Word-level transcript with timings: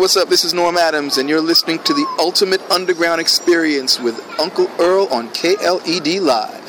what's 0.00 0.16
up? 0.16 0.30
This 0.30 0.46
is 0.46 0.54
Norm 0.54 0.78
Adams, 0.78 1.18
and 1.18 1.28
you're 1.28 1.42
listening 1.42 1.78
to 1.80 1.92
the 1.92 2.06
Ultimate 2.18 2.62
Underground 2.70 3.20
Experience 3.20 4.00
with 4.00 4.18
Uncle 4.40 4.66
Earl 4.78 5.06
on 5.12 5.28
KLED 5.34 6.22
Live. 6.22 6.59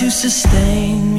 to 0.00 0.10
sustain. 0.10 1.09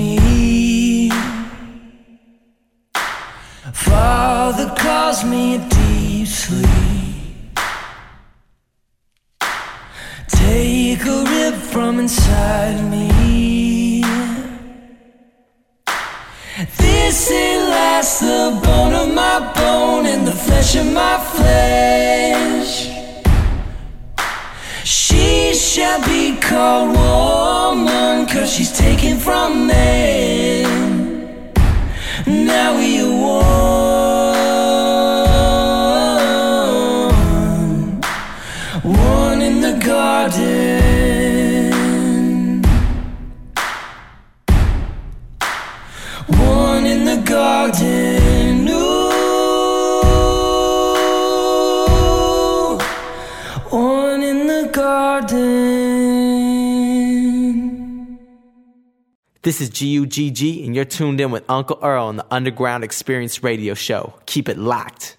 This 59.51 59.59
is 59.59 59.69
GUGG, 59.69 60.63
and 60.65 60.73
you're 60.73 60.85
tuned 60.85 61.19
in 61.19 61.29
with 61.29 61.43
Uncle 61.49 61.77
Earl 61.83 62.05
on 62.05 62.15
the 62.15 62.25
Underground 62.31 62.85
Experience 62.85 63.43
Radio 63.43 63.73
Show. 63.73 64.13
Keep 64.25 64.47
it 64.47 64.57
locked. 64.57 65.17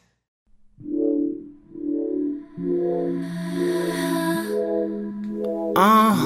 Uh. 5.76 6.17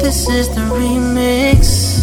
This 0.00 0.26
is 0.30 0.48
the 0.54 0.62
remix. 0.72 2.00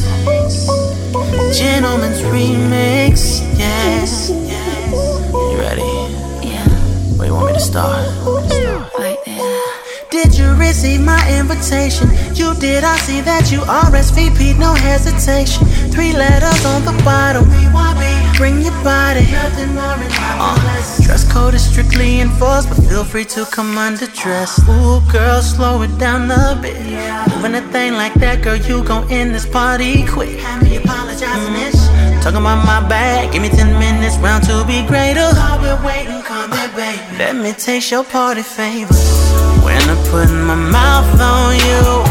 Gentleman's 1.58 2.22
remix. 2.22 3.42
Yes. 3.58 4.47
You 5.34 5.58
ready? 5.60 5.82
Yeah, 6.46 6.64
Where 7.18 7.28
you 7.28 7.34
want 7.34 7.48
me 7.48 7.54
to 7.54 7.60
start? 7.60 8.08
right 8.98 9.18
there. 9.26 9.64
Did 10.10 10.38
you 10.38 10.54
receive 10.56 11.02
my 11.02 11.20
invitation? 11.40 12.10
You 12.34 12.54
did, 12.56 12.84
I 12.84 12.96
see 12.98 13.22
that 13.22 13.52
you 13.52 13.60
RSVP, 13.60 14.58
no 14.58 14.74
hesitation. 14.74 15.66
Three 15.92 16.14
letters 16.14 16.66
on 16.66 16.86
the 16.86 16.94
bottom. 17.04 17.46
Bring 18.38 18.62
your 18.62 18.72
body. 18.84 19.26
Uh, 20.40 20.56
dress 21.04 21.30
code 21.32 21.56
is 21.56 21.64
strictly 21.70 22.22
enforced, 22.22 22.70
but 22.70 22.78
feel 22.88 23.04
free 23.04 23.26
to 23.26 23.46
come 23.46 23.76
underdressed. 23.76 24.60
Ooh, 24.70 25.02
girl, 25.12 25.42
slow 25.42 25.82
it 25.82 25.98
down 25.98 26.30
a 26.32 26.58
bit. 26.62 26.78
Moving 27.36 27.56
a 27.56 27.62
thing 27.72 27.94
like 27.94 28.14
that, 28.16 28.42
girl, 28.44 28.56
you 28.56 28.84
gon' 28.84 29.12
end 29.12 29.34
this 29.36 29.46
party 29.48 30.06
quick. 30.06 30.38
Be 30.62 30.78
apologizing 30.78 31.56
and 31.56 31.74
shit. 31.74 31.97
Talking 32.28 32.42
about 32.42 32.66
my 32.66 32.86
bag, 32.90 33.32
give 33.32 33.42
me 33.42 33.48
10 33.48 33.80
minutes, 33.80 34.18
round 34.18 34.44
to 34.52 34.66
be 34.68 34.86
greater. 34.86 35.32
I've 35.40 35.62
been 35.64 35.82
waiting, 35.82 36.22
come 36.24 36.52
here, 36.52 36.68
baby. 36.76 37.00
Let 37.18 37.38
me 37.38 37.54
taste 37.54 37.90
your 37.90 38.04
party 38.04 38.44
favors. 38.44 39.00
When 39.64 39.80
I 39.88 39.96
put 40.12 40.28
my 40.28 40.60
mouth 40.60 41.08
on 41.24 41.56
you, 41.56 42.04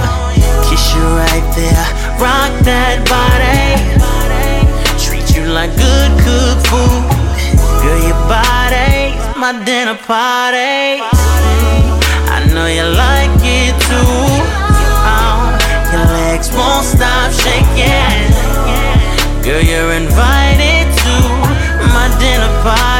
kiss 0.65 0.97
you 0.97 1.05
right 1.21 1.45
there, 1.53 1.85
rock 2.17 2.49
that 2.65 3.05
body. 3.13 3.77
Treat 4.97 5.37
you 5.37 5.53
like 5.53 5.77
good 5.77 6.13
cooked 6.25 6.65
food. 6.65 7.05
Girl, 7.85 8.01
your 8.01 8.17
body's 8.25 9.21
my 9.37 9.53
dinner 9.69 10.01
party. 10.09 11.05
I 12.33 12.41
know 12.57 12.65
you 12.65 12.89
like 12.89 13.37
it 13.45 13.77
too. 13.85 14.17
Oh, 15.13 15.53
your 15.93 16.09
legs 16.09 16.49
won't 16.57 16.87
stop 16.89 17.29
shaking. 17.37 18.36
Girl, 19.47 19.63
you're 19.63 19.93
invited 19.93 20.91
to 20.91 21.15
my 21.95 22.09
dinner 22.19 22.63
party. 22.65 22.96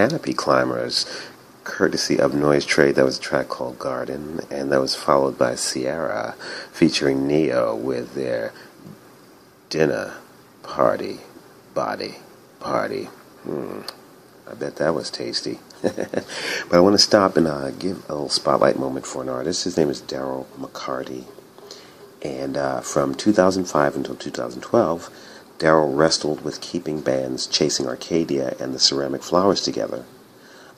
Canopy 0.00 0.32
Climbers, 0.32 1.04
courtesy 1.62 2.18
of 2.18 2.32
Noise 2.32 2.64
Trade. 2.64 2.94
That 2.94 3.04
was 3.04 3.18
a 3.18 3.20
track 3.20 3.48
called 3.48 3.78
Garden, 3.78 4.40
and 4.50 4.72
that 4.72 4.80
was 4.80 4.94
followed 4.94 5.36
by 5.36 5.56
Ciara 5.56 6.36
featuring 6.72 7.26
Ne-Yo 7.26 7.76
with 7.76 8.14
their 8.14 8.54
Dinner 9.68 10.14
Party 10.62 11.18
Body 11.74 12.14
Party. 12.60 13.10
Hmm. 13.42 13.82
I 14.50 14.54
bet 14.54 14.76
that 14.76 14.94
was 14.94 15.10
tasty. 15.10 15.58
but 15.82 16.24
I 16.72 16.80
want 16.80 16.94
to 16.94 16.98
stop 16.98 17.36
and 17.36 17.46
uh, 17.46 17.70
give 17.72 18.08
a 18.08 18.14
little 18.14 18.30
spotlight 18.30 18.78
moment 18.78 19.06
for 19.06 19.20
an 19.20 19.28
artist. 19.28 19.64
His 19.64 19.76
name 19.76 19.90
is 19.90 20.00
Daryl 20.00 20.46
McCarty. 20.58 21.24
And 22.22 22.56
uh, 22.56 22.80
from 22.80 23.14
2005 23.14 23.96
until 23.96 24.16
2012, 24.16 25.10
Daryl 25.60 25.94
wrestled 25.94 26.40
with 26.40 26.62
keeping 26.62 27.02
bands 27.02 27.46
Chasing 27.46 27.86
Arcadia 27.86 28.56
and 28.58 28.72
the 28.72 28.78
Ceramic 28.78 29.22
Flowers 29.22 29.60
together. 29.60 30.06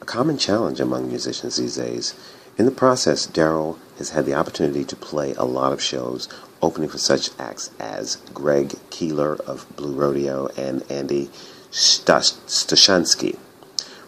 A 0.01 0.05
common 0.05 0.37
challenge 0.37 0.81
among 0.81 1.07
musicians 1.07 1.55
these 1.55 1.77
days. 1.77 2.15
In 2.59 2.65
the 2.65 2.73
process, 2.73 3.25
Daryl 3.25 3.79
has 3.99 4.11
had 4.11 4.27
the 4.27 4.35
opportunity 4.35 4.85
to 4.85 4.97
play 4.97 5.35
a 5.35 5.45
lot 5.45 5.73
of 5.73 5.81
shows, 5.81 6.29
opening 6.61 6.89
for 6.89 6.99
such 6.99 7.31
acts 7.39 7.71
as 7.79 8.17
Greg 8.35 8.71
Keelor 8.91 9.39
of 9.43 9.67
Blue 9.77 9.95
Rodeo 9.95 10.49
and 10.57 10.83
Andy 10.91 11.31
Stas- 11.71 12.41
Stochansky. 12.49 13.39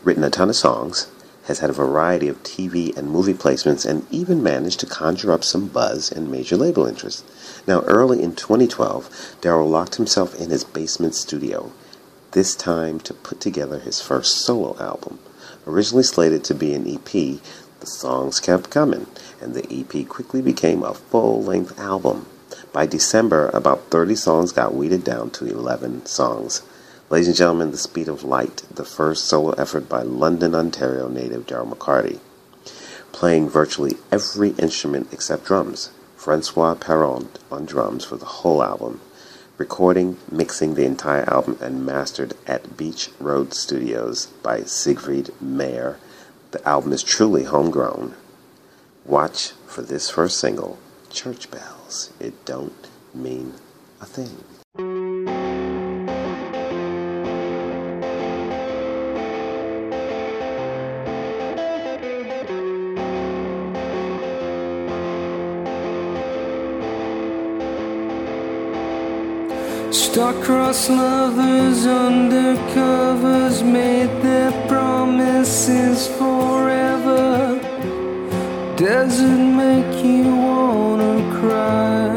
Written 0.02 0.24
a 0.24 0.30
ton 0.30 0.50
of 0.50 0.56
songs, 0.56 1.06
has 1.44 1.60
had 1.60 1.70
a 1.70 1.74
variety 1.74 2.26
of 2.26 2.42
TV 2.42 2.96
and 2.96 3.10
movie 3.10 3.32
placements, 3.32 3.86
and 3.86 4.04
even 4.10 4.42
managed 4.42 4.80
to 4.80 4.86
conjure 4.86 5.30
up 5.30 5.44
some 5.44 5.68
buzz 5.68 6.10
and 6.10 6.32
major 6.32 6.56
label 6.56 6.84
interest. 6.84 7.24
Now, 7.66 7.80
early 7.82 8.22
in 8.22 8.34
2012, 8.34 9.38
Daryl 9.40 9.70
locked 9.70 9.94
himself 9.94 10.34
in 10.38 10.50
his 10.50 10.64
basement 10.64 11.14
studio, 11.14 11.72
this 12.32 12.54
time 12.54 13.00
to 13.00 13.14
put 13.14 13.40
together 13.40 13.78
his 13.78 14.02
first 14.02 14.38
solo 14.38 14.76
album. 14.78 15.18
Originally 15.66 16.02
slated 16.02 16.44
to 16.44 16.54
be 16.54 16.74
an 16.74 16.86
EP, 16.86 17.10
the 17.80 17.86
songs 17.86 18.38
kept 18.38 18.68
coming, 18.68 19.06
and 19.40 19.54
the 19.54 19.66
EP 19.70 20.06
quickly 20.06 20.42
became 20.42 20.82
a 20.82 20.92
full 20.92 21.42
length 21.42 21.78
album. 21.78 22.26
By 22.70 22.84
December, 22.84 23.48
about 23.54 23.90
30 23.90 24.14
songs 24.14 24.52
got 24.52 24.74
weeded 24.74 25.02
down 25.02 25.30
to 25.30 25.46
11 25.46 26.04
songs. 26.04 26.60
Ladies 27.08 27.28
and 27.28 27.36
gentlemen, 27.36 27.70
The 27.70 27.78
Speed 27.78 28.08
of 28.08 28.24
Light, 28.24 28.64
the 28.70 28.84
first 28.84 29.24
solo 29.24 29.52
effort 29.52 29.88
by 29.88 30.02
London, 30.02 30.54
Ontario 30.54 31.08
native 31.08 31.46
Daryl 31.46 31.72
McCarty. 31.72 32.18
Playing 33.12 33.48
virtually 33.48 33.96
every 34.12 34.50
instrument 34.58 35.08
except 35.12 35.44
drums. 35.44 35.90
Francois 36.24 36.74
Peron 36.74 37.28
on 37.52 37.66
drums 37.66 38.02
for 38.02 38.16
the 38.16 38.24
whole 38.24 38.62
album. 38.62 38.98
Recording, 39.58 40.16
mixing 40.32 40.72
the 40.72 40.86
entire 40.86 41.28
album, 41.28 41.58
and 41.60 41.84
mastered 41.84 42.32
at 42.46 42.78
Beach 42.78 43.10
Road 43.20 43.52
Studios 43.52 44.28
by 44.42 44.62
Siegfried 44.62 45.38
Mayer. 45.38 45.98
The 46.52 46.66
album 46.66 46.94
is 46.94 47.02
truly 47.02 47.44
homegrown. 47.44 48.14
Watch 49.04 49.50
for 49.66 49.82
this 49.82 50.08
first 50.08 50.40
single, 50.40 50.78
Church 51.10 51.50
Bells. 51.50 52.10
It 52.18 52.46
don't 52.46 52.88
mean 53.12 53.52
a 54.00 54.06
thing. 54.06 54.44
Star-crossed 70.14 70.90
lovers 70.90 71.86
under 71.86 72.54
covers 72.72 73.64
made 73.64 74.12
their 74.22 74.52
promises 74.68 76.06
forever. 76.06 77.58
Does 78.76 79.20
it 79.20 79.42
make 79.62 80.04
you 80.04 80.36
wanna 80.36 81.16
cry? 81.40 82.14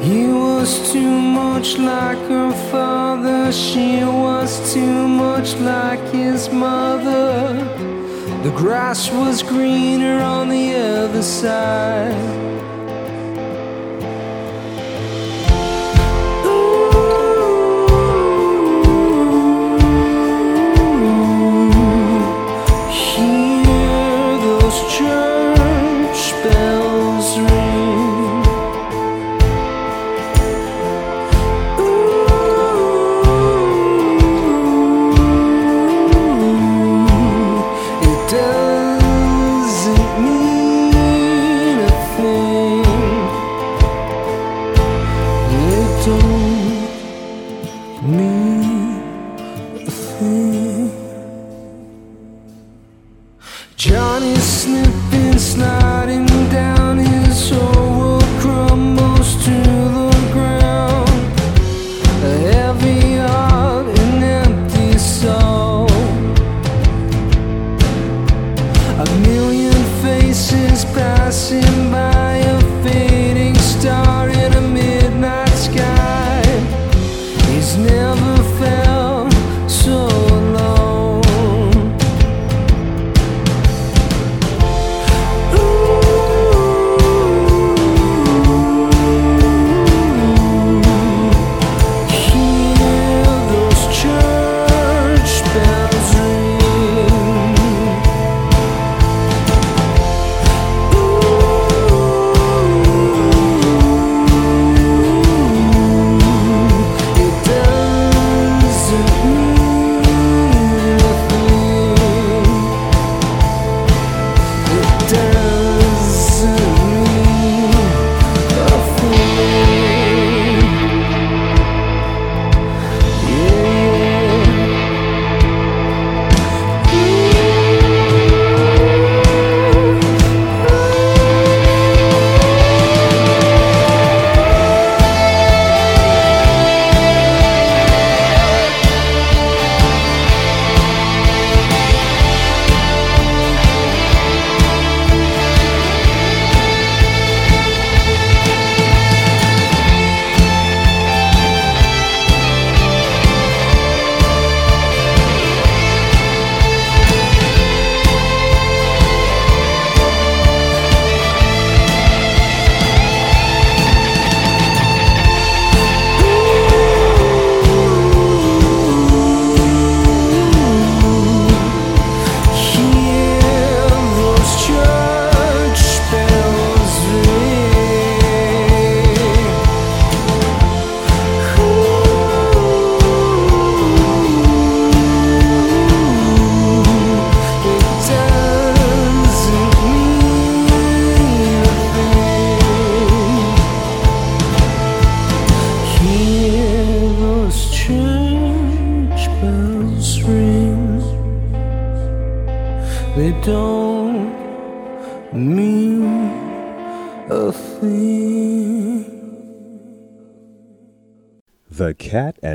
He 0.00 0.28
was 0.28 0.90
too 0.90 1.20
much 1.20 1.76
like 1.76 2.22
her 2.30 2.52
father, 2.70 3.52
she 3.52 4.02
was 4.02 4.72
too 4.72 5.06
much 5.06 5.54
like 5.56 6.00
his 6.14 6.48
mother. 6.48 7.52
The 8.42 8.54
grass 8.56 9.10
was 9.10 9.42
greener 9.42 10.22
on 10.22 10.48
the 10.48 10.74
other 10.74 11.22
side. 11.22 12.51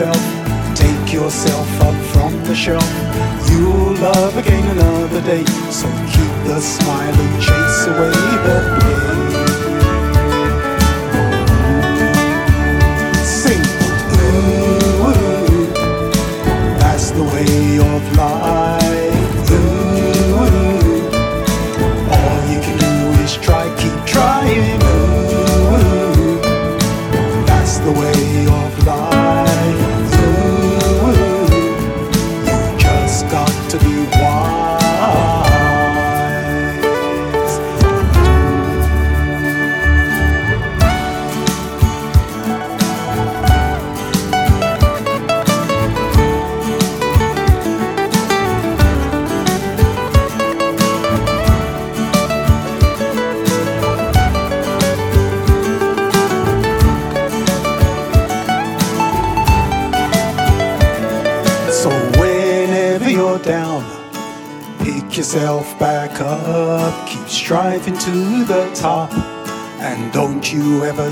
yourself. 0.00 0.76
Take 0.76 1.12
yourself 1.12 1.80
up 1.82 1.94
from 2.12 2.32
the 2.44 2.54
shelf. 2.54 2.84
You'll 3.50 3.94
love 4.00 4.36
again 4.36 4.66
another 4.78 5.20
day. 5.22 5.44
So 5.70 5.88
keep 6.12 6.32
the 6.46 6.60
smile 6.60 7.14
and 7.14 7.42
chase 7.42 7.86
away 7.86 8.10
the 8.46 8.78
pain. 8.80 9.29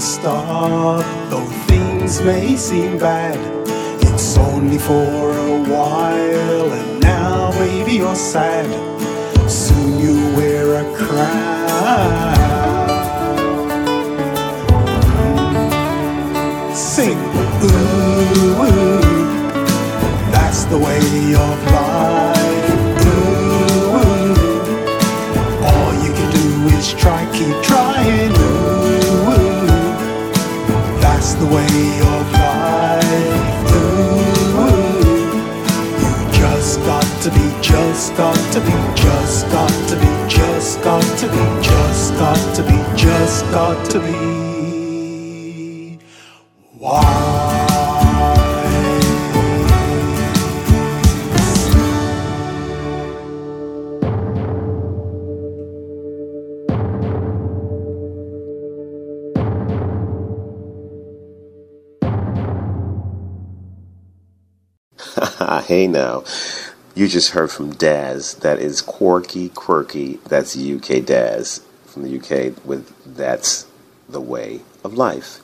Stop. 0.01 1.05
Though 1.31 1.47
things 1.67 2.21
may 2.23 2.57
seem 2.57 2.99
bad, 2.99 3.39
it's 4.03 4.37
only 4.37 4.79
for 4.79 5.31
a 5.31 5.63
while, 5.69 6.73
and 6.73 7.01
now 7.01 7.51
maybe 7.59 7.93
you're 7.93 8.15
sad. 8.15 8.67
Soon 9.51 9.99
you 9.99 10.15
wear 10.37 10.81
a 10.83 10.97
crown. 10.97 12.37
Sing, 16.75 17.19
ooh, 17.65 18.63
ooh. 18.65 19.01
That's 20.31 20.65
the 20.65 20.79
way 20.79 21.35
of 21.35 21.73
life. 21.73 22.38
The 31.39 31.47
way 31.47 32.01
of 32.15 32.33
life. 32.33 33.73
Ooh, 33.75 34.59
you 36.03 36.13
just 36.33 36.81
got 36.81 37.09
to 37.23 37.31
be, 37.31 37.63
just 37.63 38.17
got 38.17 38.37
to 38.53 38.61
be, 38.61 38.73
just 38.95 39.49
got 39.51 39.71
to 39.89 39.97
be, 39.97 40.11
just 40.29 40.83
got 40.83 41.03
to 41.19 41.29
be, 41.29 41.63
just 41.63 42.15
got 42.15 42.57
to 42.57 42.63
be, 42.63 42.97
just 42.97 43.45
got 43.53 43.91
to 43.91 44.01
be. 44.01 44.13
Wise. 44.13 44.38
Hey 65.69 65.87
now. 65.87 66.25
You 66.95 67.09
just 67.09 67.33
heard 67.33 67.51
from 67.51 67.73
Daz. 67.73 68.37
That 68.37 68.59
is 68.59 68.81
Quirky 68.81 69.51
Quirky. 69.51 70.15
That's 70.27 70.57
UK 70.57 71.05
Daz 71.05 71.61
from 71.85 72.05
the 72.05 72.19
UK 72.19 72.65
with 72.65 72.91
That's 73.05 73.67
the 74.09 74.23
Way 74.23 74.63
of 74.83 74.95
Life. 74.95 75.41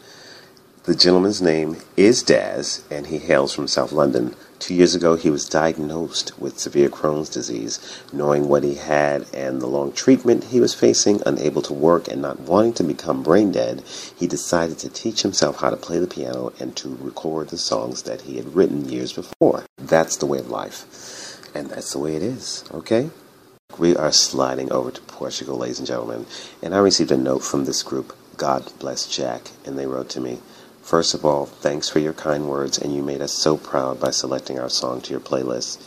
The 0.85 0.95
gentleman's 0.95 1.41
name 1.41 1.79
is 1.97 2.23
Daz, 2.23 2.85
and 2.91 3.07
he 3.07 3.17
hails 3.17 3.55
from 3.55 3.67
South 3.67 3.91
London. 3.91 4.37
Two 4.59 4.75
years 4.75 4.95
ago, 4.95 5.17
he 5.17 5.31
was 5.31 5.49
diagnosed 5.49 6.39
with 6.39 6.59
severe 6.59 6.91
Crohn's 6.91 7.31
disease. 7.31 8.03
Knowing 8.13 8.51
what 8.51 8.65
he 8.65 8.75
had 8.75 9.25
and 9.33 9.63
the 9.63 9.67
long 9.67 9.93
treatment 9.93 10.45
he 10.45 10.61
was 10.61 10.75
facing, 10.75 11.23
unable 11.25 11.63
to 11.63 11.73
work, 11.73 12.07
and 12.07 12.21
not 12.21 12.41
wanting 12.41 12.75
to 12.75 12.85
become 12.85 13.23
brain 13.23 13.51
dead, 13.51 13.83
he 14.15 14.27
decided 14.27 14.79
to 14.81 14.91
teach 14.91 15.23
himself 15.23 15.57
how 15.61 15.71
to 15.71 15.77
play 15.79 15.99
the 15.99 16.07
piano 16.07 16.53
and 16.61 16.77
to 16.77 16.99
record 17.01 17.49
the 17.49 17.57
songs 17.57 18.03
that 18.03 18.21
he 18.21 18.37
had 18.37 18.55
written 18.55 18.87
years 18.87 19.15
before. 19.15 19.65
That's 19.79 20.17
the 20.17 20.27
way 20.27 20.39
of 20.39 20.51
life. 20.51 21.41
And 21.55 21.71
that's 21.71 21.95
the 21.95 21.99
way 21.99 22.15
it 22.15 22.23
is, 22.23 22.63
okay? 22.75 23.09
We 23.79 23.97
are 23.97 24.13
sliding 24.13 24.71
over 24.71 24.91
to 24.91 25.01
Portugal, 25.01 25.57
ladies 25.57 25.79
and 25.79 25.89
gentlemen, 25.89 26.27
and 26.63 26.75
I 26.75 26.79
received 26.79 27.11
a 27.11 27.17
note 27.17 27.43
from 27.43 27.65
this 27.65 27.83
group, 27.83 28.15
God 28.37 28.71
Bless 28.79 29.07
Jack, 29.07 29.49
and 29.65 29.79
they 29.79 29.87
wrote 29.87 30.11
to 30.11 30.21
me, 30.21 30.41
First 30.85 31.15
of 31.15 31.25
all, 31.25 31.47
thanks 31.47 31.89
for 31.89 31.99
your 31.99 32.13
kind 32.13 32.47
words, 32.47 32.77
and 32.77 32.95
you 32.95 33.03
made 33.03 33.23
us 33.23 33.33
so 33.33 33.57
proud 33.57 33.99
by 33.99 34.11
selecting 34.11 34.59
our 34.59 34.69
song 34.69 35.01
to 35.01 35.13
your 35.13 35.21
playlist. 35.21 35.83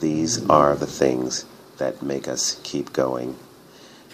These 0.00 0.38
mm-hmm. 0.38 0.50
are 0.50 0.74
the 0.74 0.88
things 0.88 1.44
that 1.78 2.02
make 2.02 2.26
us 2.26 2.60
keep 2.64 2.92
going. 2.92 3.36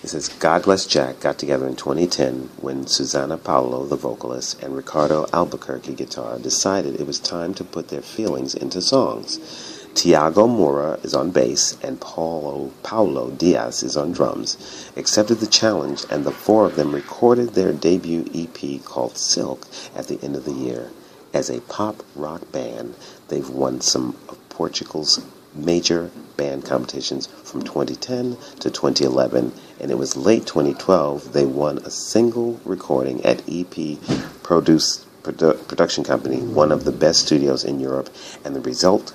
It 0.02 0.09
says, 0.09 0.28
God 0.28 0.64
Bless 0.64 0.85
Jack 0.85 1.20
got 1.20 1.38
together 1.38 1.66
in 1.66 1.74
2010 1.74 2.50
when 2.61 2.87
Susanna 2.87 3.38
Paulo, 3.38 3.87
the 3.87 3.96
vocalist, 3.96 4.62
and 4.62 4.76
Ricardo 4.76 5.26
Albuquerque, 5.33 5.94
guitar, 5.94 6.38
decided 6.38 7.00
it 7.00 7.06
was 7.06 7.18
time 7.18 7.54
to 7.54 7.64
put 7.64 7.88
their 7.88 8.02
feelings 8.02 8.54
into 8.54 8.83
songs. 8.83 9.80
Tiago 9.94 10.46
Moura 10.46 11.05
is 11.05 11.14
on 11.14 11.31
bass, 11.31 11.76
and 11.83 12.00
Paulo, 12.00 12.70
Paulo 12.83 13.31
Diaz 13.31 13.83
is 13.83 13.96
on 13.96 14.12
drums. 14.12 14.57
Accepted 14.96 15.37
the 15.37 15.46
challenge, 15.46 16.05
and 16.11 16.24
the 16.24 16.31
four 16.31 16.64
of 16.64 16.76
them 16.76 16.94
recorded 16.94 17.50
their 17.50 17.72
debut 17.72 18.24
EP 18.35 18.83
called 18.85 19.16
Silk 19.16 19.66
at 19.94 20.07
the 20.07 20.18
end 20.22 20.37
of 20.37 20.44
the 20.44 20.53
year. 20.53 20.90
As 21.35 21.50
a 21.50 21.61
pop 21.62 22.03
rock 22.14 22.50
band, 22.53 22.94
they've 23.29 23.48
won 23.48 23.81
some 23.81 24.16
of 24.29 24.48
Portugal's 24.48 25.24
major 25.55 26.11
band 26.37 26.64
competitions 26.64 27.26
from 27.26 27.62
2010 27.62 28.37
to 28.61 28.70
2011, 28.70 29.53
and 29.81 29.90
it 29.90 29.98
was 29.98 30.16
late 30.16 30.46
2012 30.46 31.33
they 31.33 31.44
won 31.44 31.79
a 31.79 31.90
single 31.90 32.61
recording 32.64 33.24
at 33.24 33.42
EP 33.48 33.98
Produce 34.42 35.05
Produ- 35.22 35.66
Production 35.68 36.05
Company, 36.05 36.38
one 36.40 36.72
of 36.72 36.85
the 36.85 36.92
best 36.92 37.26
studios 37.26 37.64
in 37.64 37.79
Europe, 37.81 38.09
and 38.44 38.57
the 38.57 38.61
result 38.61 39.12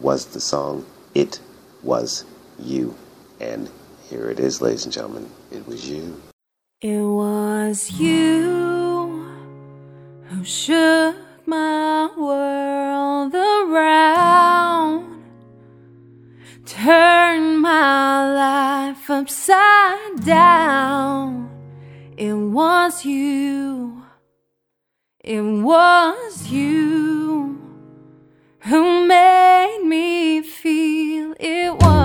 was 0.00 0.26
the 0.26 0.40
song 0.40 0.84
It 1.14 1.40
Was 1.82 2.24
You. 2.58 2.94
And 3.40 3.70
here 4.08 4.30
it 4.30 4.38
is, 4.38 4.60
ladies 4.60 4.84
and 4.84 4.92
gentlemen. 4.92 5.28
It 5.50 5.66
was 5.66 5.88
you. 5.88 6.20
It 6.80 7.00
was 7.00 7.90
you 7.98 9.26
who 10.24 10.44
shook 10.44 11.16
my 11.46 12.10
world 12.16 13.34
around, 13.34 15.22
turned 16.66 17.60
my 17.60 18.34
life 18.34 19.10
upside 19.10 20.24
down. 20.24 21.48
It 22.16 22.34
was 22.34 23.04
you, 23.04 24.02
it 25.20 25.40
was 25.40 26.48
you 26.48 27.15
who 28.68 29.06
made 29.06 29.80
me 29.84 30.42
feel 30.42 31.32
it 31.38 31.72
was 31.72 31.95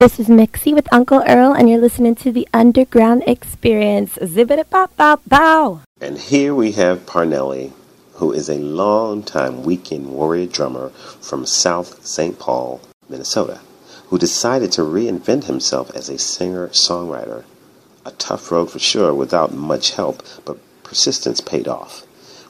This 0.00 0.18
is 0.18 0.28
Mixie 0.28 0.72
with 0.72 0.90
Uncle 0.94 1.22
Earl, 1.28 1.52
and 1.52 1.68
you're 1.68 1.78
listening 1.78 2.14
to 2.14 2.32
the 2.32 2.48
Underground 2.54 3.22
Experience. 3.26 4.16
Zibbity 4.16 4.64
bop 4.70 4.96
bop 4.96 5.20
bow. 5.26 5.82
And 6.00 6.16
here 6.16 6.54
we 6.54 6.72
have 6.72 7.04
Parnelli, 7.04 7.74
who 8.14 8.32
is 8.32 8.48
a 8.48 8.54
longtime 8.54 9.62
weekend 9.62 10.06
warrior 10.10 10.46
drummer 10.46 10.88
from 11.20 11.44
South 11.44 12.06
St. 12.06 12.38
Paul, 12.38 12.80
Minnesota, 13.10 13.60
who 14.06 14.16
decided 14.18 14.72
to 14.72 14.80
reinvent 14.80 15.44
himself 15.44 15.90
as 15.94 16.08
a 16.08 16.16
singer 16.16 16.68
songwriter. 16.68 17.44
A 18.06 18.12
tough 18.12 18.50
road 18.50 18.70
for 18.70 18.78
sure, 18.78 19.12
without 19.12 19.52
much 19.52 19.90
help, 19.96 20.22
but 20.46 20.56
persistence 20.82 21.42
paid 21.42 21.68
off. 21.68 22.06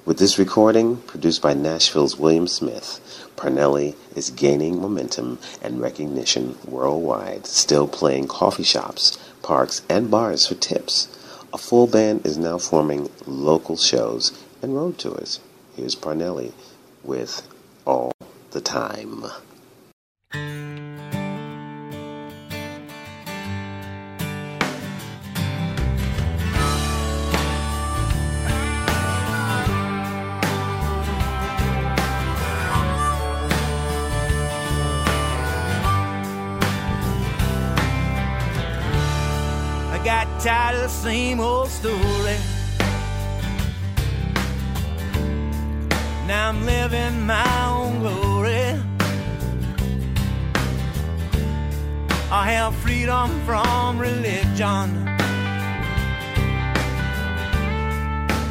With 0.07 0.21
this 0.21 0.39
recording, 0.39 0.99
produced 0.99 1.43
by 1.43 1.55
Nashville's 1.55 2.17
William 2.17 2.47
Smith, 2.47 3.01
Parnelli 3.40 3.94
is 4.14 4.29
gaining 4.29 4.83
momentum 4.83 5.38
and 5.62 5.81
recognition 5.81 6.59
worldwide, 6.66 7.46
still 7.46 7.88
playing 7.88 8.29
coffee 8.29 8.62
shops, 8.62 9.16
parks, 9.40 9.81
and 9.88 10.11
bars 10.11 10.46
for 10.46 10.57
tips. 10.57 11.09
A 11.50 11.57
full 11.57 11.87
band 11.87 12.26
is 12.26 12.37
now 12.37 12.59
forming 12.59 13.09
local 13.26 13.79
shows 13.79 14.38
and 14.61 14.76
road 14.76 14.98
tours. 14.98 15.40
Here's 15.74 15.96
Parnelli 15.96 16.53
with 17.03 17.48
All 17.87 18.12
the 18.50 18.61
Time. 18.61 19.24
I 40.01 40.03
got 40.03 40.41
tired 40.41 40.77
of 40.77 40.83
the 40.85 40.89
same 40.89 41.41
old 41.41 41.69
story. 41.69 42.39
Now 46.27 46.49
I'm 46.49 46.65
living 46.65 47.27
my 47.27 47.67
own 47.69 47.99
glory. 47.99 48.81
I 52.33 52.51
have 52.51 52.75
freedom 52.77 53.29
from 53.45 53.99
religion. 53.99 55.07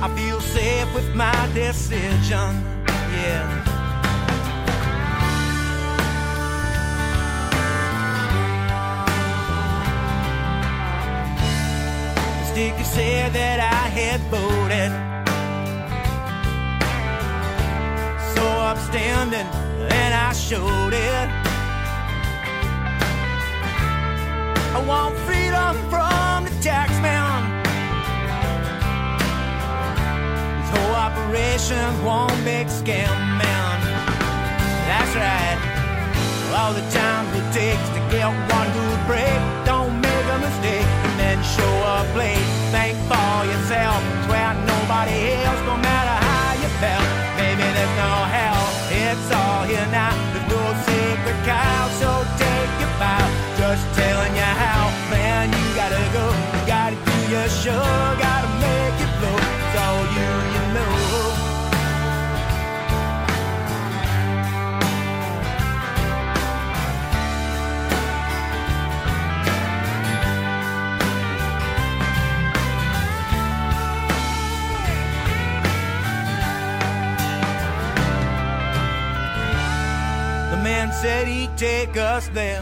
I 0.04 0.14
feel 0.16 0.40
safe 0.42 0.94
with 0.94 1.16
my 1.16 1.50
decision. 1.56 2.64
Yeah. 3.12 3.79
Sticky 12.60 12.84
said 12.84 13.32
that 13.32 13.60
I 13.62 13.88
had 13.88 14.20
voted. 14.28 14.92
So 18.36 18.44
upstanding, 18.44 19.48
and 19.88 20.12
I 20.14 20.34
showed 20.34 20.92
it. 20.92 21.28
I 24.76 24.80
want 24.86 25.16
freedom 25.20 25.72
from 25.88 26.52
the 26.52 26.56
tax 26.62 26.92
man. 27.00 27.64
This 30.60 30.70
whole 30.76 30.96
operation's 31.00 31.98
one 32.04 32.44
big 32.44 32.68
scam, 32.68 33.16
man. 33.40 33.78
That's 34.84 35.16
right. 35.16 35.60
All 36.60 36.74
the 36.74 36.84
time 36.92 37.24
it 37.40 37.54
takes 37.54 37.88
to 37.96 38.02
get 38.12 38.28
one 38.52 38.68
good 38.76 39.00
break. 39.08 39.40
Don't 39.66 39.88
make 39.88 39.89
and 41.40 41.48
show 41.48 41.76
up 41.96 42.08
late. 42.16 42.48
Think 42.76 42.98
for 43.08 43.36
yourself. 43.48 44.00
Swear 44.28 44.52
nobody 44.68 45.40
else, 45.48 45.62
no 45.64 45.76
matter 45.80 46.16
how 46.28 46.52
you 46.62 46.70
felt. 46.84 47.08
Maybe 47.40 47.64
there's 47.64 47.96
no 47.96 48.14
hell. 48.36 48.64
It's 48.92 49.30
all 49.32 49.64
here 49.64 49.88
now. 49.88 50.12
There's 50.34 50.50
no 50.52 50.64
sacred 50.88 51.40
cow, 51.48 51.82
so 52.02 52.10
take 52.44 52.72
your 52.84 52.94
bow. 53.00 53.26
Just 53.56 53.84
telling 53.96 54.34
you 54.36 54.52
how, 54.64 54.92
man, 55.12 55.48
you 55.56 55.66
gotta 55.80 56.04
go. 56.12 56.26
You 56.56 56.62
gotta 56.68 56.98
do 57.08 57.18
your 57.32 57.48
show, 57.64 57.84
Man 80.90 80.98
said 81.02 81.28
he'd 81.28 81.56
take 81.56 81.98
us 81.98 82.30
there. 82.30 82.60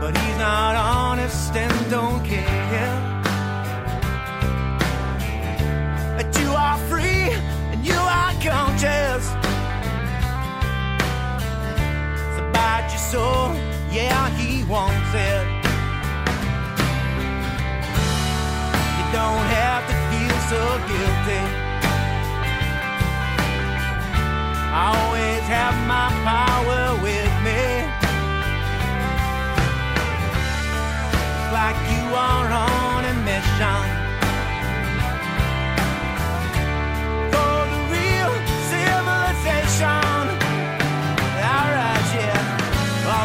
But 0.00 0.16
he's 0.16 0.38
not 0.38 0.74
honest 0.76 1.54
and 1.54 1.90
don't 1.90 2.24
care. 2.24 2.96
But 6.16 6.38
you 6.40 6.48
are 6.52 6.78
free 6.88 7.28
and 7.70 7.84
you 7.84 7.98
are 7.98 8.32
conscious. 8.40 9.24
It's 12.16 12.38
about 12.48 12.88
your 12.88 13.04
soul, 13.12 13.54
yeah, 13.92 14.30
he 14.38 14.64
wants 14.64 15.12
it. 15.12 15.46
You 18.96 19.04
don't 19.12 19.46
have 19.60 19.82
to 19.90 19.94
feel 20.08 20.38
so 20.48 20.62
guilty. 20.88 21.65
I 24.78 24.92
always 24.92 25.40
have 25.48 25.76
my 25.88 26.12
power 26.20 27.00
with 27.00 27.32
me. 27.46 27.64
It's 31.32 31.50
like 31.50 31.78
you 31.88 32.04
are 32.12 32.48
on 32.52 33.04
a 33.08 33.14
mission. 33.24 34.06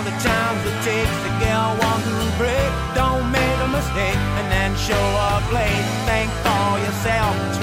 All 0.02 0.04
the 0.04 0.18
times 0.24 0.62
it 0.66 0.78
takes 0.82 1.18
to 1.26 1.30
get 1.38 1.58
one 1.78 2.02
good 2.02 2.34
break. 2.40 2.72
Don't 2.96 3.30
make 3.30 3.58
a 3.62 3.68
mistake 3.68 4.22
and 4.40 4.48
then 4.50 4.76
show 4.76 5.06
up 5.30 5.44
late. 5.52 5.86
Think 6.08 6.32
for 6.42 6.80
yourself. 6.80 7.61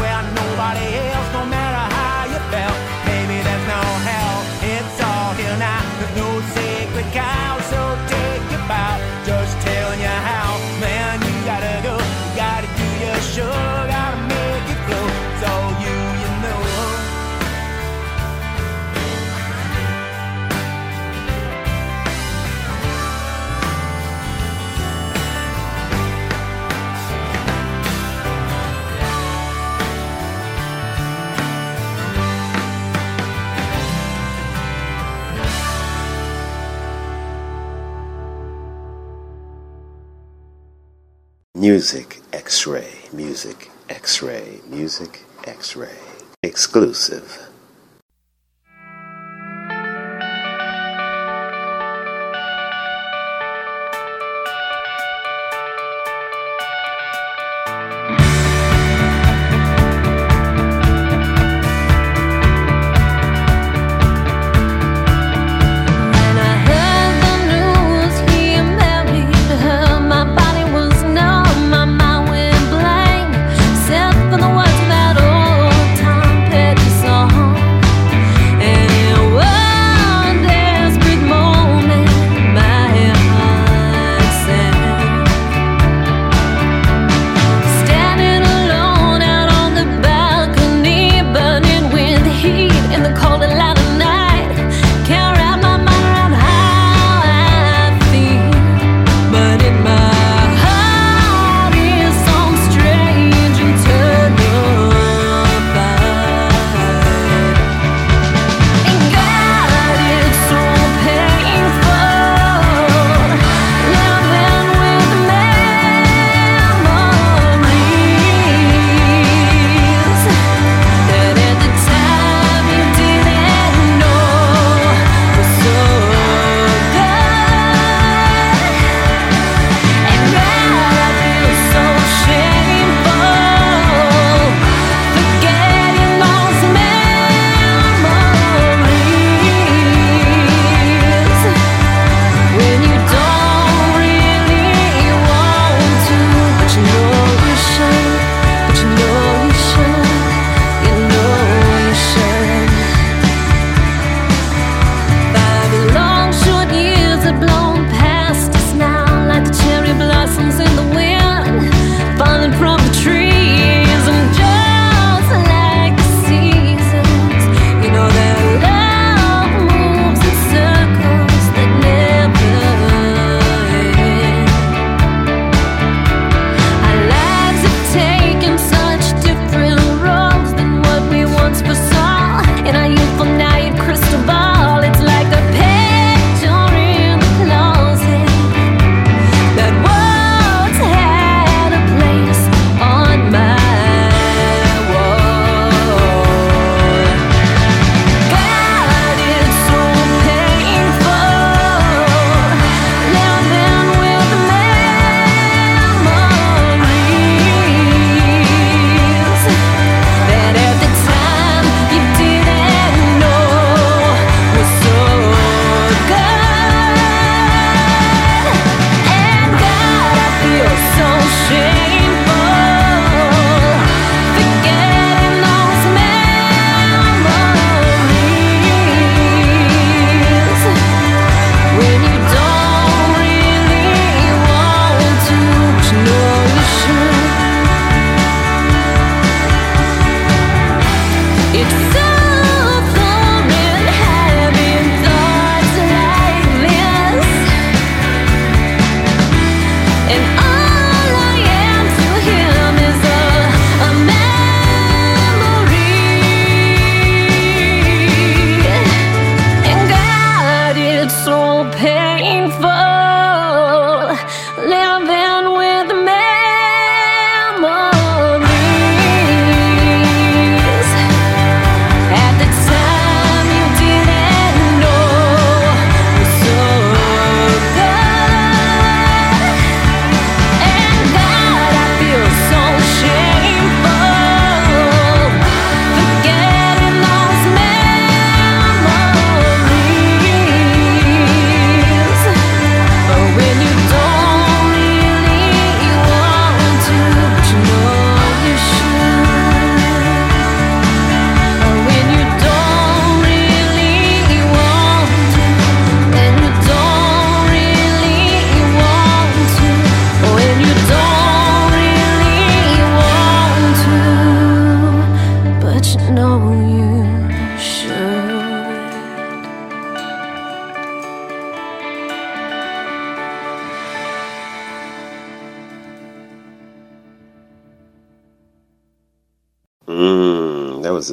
Music 41.69 42.23
X-Ray, 42.33 43.11
Music 43.13 43.71
X-Ray, 43.91 44.63
Music 44.71 45.23
X-Ray. 45.45 45.99
Exclusive. 46.43 47.48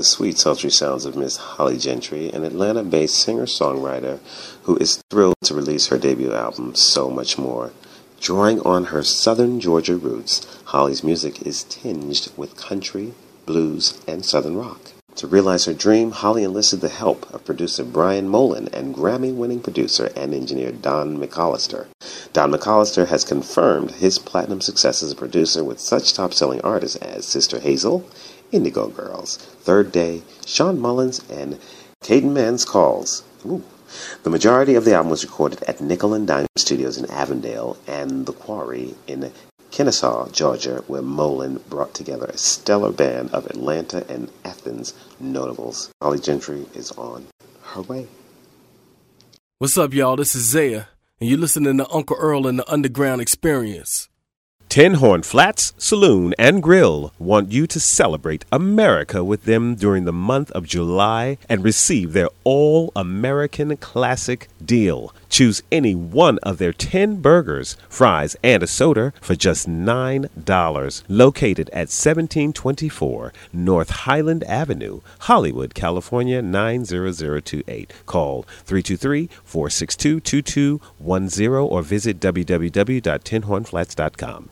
Sweet, 0.06 0.38
sultry 0.38 0.70
sounds 0.70 1.06
of 1.06 1.16
Miss 1.16 1.38
Holly 1.38 1.80
Gentry, 1.80 2.30
an 2.30 2.44
Atlanta 2.44 2.84
based 2.84 3.16
singer 3.16 3.48
songwriter 3.48 4.20
who 4.62 4.78
is 4.78 5.04
thrilled 5.10 5.34
to 5.46 5.56
release 5.56 5.88
her 5.88 5.98
debut 5.98 6.32
album, 6.32 6.76
So 6.76 7.10
Much 7.10 7.40
More. 7.40 7.72
Drawing 8.22 8.62
on 8.62 8.86
her 8.86 9.02
southern 9.02 9.60
Georgia 9.60 9.98
roots, 9.98 10.46
Holly's 10.66 11.04
music 11.04 11.42
is 11.42 11.64
tinged 11.64 12.32
with 12.38 12.56
country, 12.56 13.16
blues, 13.48 14.00
and 14.08 14.24
southern 14.24 14.56
rock. 14.56 14.92
To 15.16 15.28
realize 15.28 15.64
her 15.64 15.74
dream, 15.74 16.12
Holly 16.12 16.44
enlisted 16.44 16.82
the 16.82 16.90
help 16.90 17.34
of 17.34 17.46
producer 17.46 17.86
Brian 17.86 18.28
Molen 18.28 18.68
and 18.74 18.94
Grammy 18.94 19.34
winning 19.34 19.62
producer 19.62 20.12
and 20.16 20.34
engineer 20.34 20.74
Don 20.74 21.18
McCollister. 21.18 21.88
Don 22.34 22.52
McCollister 22.52 23.08
has 23.08 23.24
confirmed 23.24 23.92
his 23.92 24.20
platinum 24.20 24.60
success 24.60 25.02
as 25.02 25.14
a 25.14 25.16
producer 25.16 25.64
with 25.64 25.80
such 25.80 26.14
top 26.14 26.34
selling 26.34 26.60
artists 26.62 26.98
as 26.98 27.26
Sister 27.26 27.62
Hazel, 27.62 28.06
Indigo 28.52 28.88
Girls, 28.88 29.38
Third 29.38 29.92
Day, 29.92 30.22
Shawn 30.46 30.80
Mullins, 30.80 31.22
and 31.30 31.60
Caedmon's 32.04 32.66
Calls. 32.66 33.24
Ooh. 33.46 33.64
The 34.24 34.30
majority 34.30 34.76
of 34.76 34.86
the 34.86 34.94
album 34.94 35.12
was 35.12 35.24
recorded 35.24 35.64
at 35.64 35.80
Nickel 35.80 36.14
and 36.14 36.28
Dime 36.28 36.48
Studios 36.56 36.98
in 36.98 37.10
Avondale 37.10 37.78
and 37.88 38.26
The 38.26 38.34
Quarry 38.34 38.96
in 39.08 39.32
Kennesaw, 39.72 40.30
Georgia, 40.30 40.84
where 40.88 41.02
Molen 41.02 41.62
brought 41.70 41.94
together 41.94 42.26
a 42.26 42.38
stellar 42.38 42.92
band 42.92 43.32
of 43.32 43.46
Atlanta 43.48 44.06
and 44.10 44.32
Athens 44.44 44.94
notables. 45.20 45.92
Holly 46.02 46.20
Gentry 46.20 46.66
is 46.74 46.92
on 46.94 47.28
her 47.62 47.82
way. 47.82 48.08
What's 49.60 49.78
up, 49.78 49.94
y'all? 49.94 50.16
This 50.16 50.36
is 50.36 50.44
Zaya, 50.44 50.86
and 51.20 51.30
you're 51.30 51.40
listening 51.40 51.78
to 51.78 51.90
Uncle 51.90 52.18
Earl 52.20 52.48
and 52.48 52.60
the 52.60 52.72
Underground 52.72 53.22
Experience. 53.22 54.10
Tin 54.76 54.96
Horn 54.96 55.22
Flats 55.22 55.72
Saloon 55.78 56.34
and 56.38 56.62
Grill 56.62 57.14
want 57.18 57.50
you 57.50 57.66
to 57.66 57.80
celebrate 57.80 58.44
America 58.52 59.24
with 59.24 59.46
them 59.46 59.76
during 59.76 60.04
the 60.04 60.12
month 60.12 60.52
of 60.52 60.68
July 60.68 61.38
and 61.48 61.64
receive 61.64 62.12
their 62.12 62.28
all 62.44 62.92
American 62.94 63.78
classic 63.78 64.50
deal. 64.64 65.16
Choose 65.30 65.64
any 65.72 65.96
one 65.96 66.40
of 66.40 66.58
their 66.58 66.74
10 66.74 67.22
burgers, 67.22 67.78
fries, 67.88 68.36
and 68.44 68.64
a 68.64 68.68
soda 68.68 69.14
for 69.22 69.36
just 69.36 69.70
$9. 69.70 71.04
Located 71.08 71.70
at 71.70 71.88
1724 71.88 73.32
North 73.54 73.90
Highland 73.90 74.44
Avenue, 74.44 75.00
Hollywood, 75.20 75.74
California 75.74 76.42
90028. 76.42 77.94
Call 78.06 78.42
323 78.66 79.30
462 79.46 80.20
2210 80.20 81.50
or 81.50 81.82
visit 81.82 82.20
www.tinhornflats.com. 82.20 84.50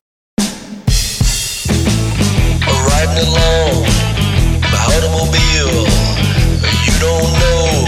my 3.32 4.84
automobile. 4.96 5.86
You 6.86 6.96
don't 7.00 7.32
know 7.42 7.86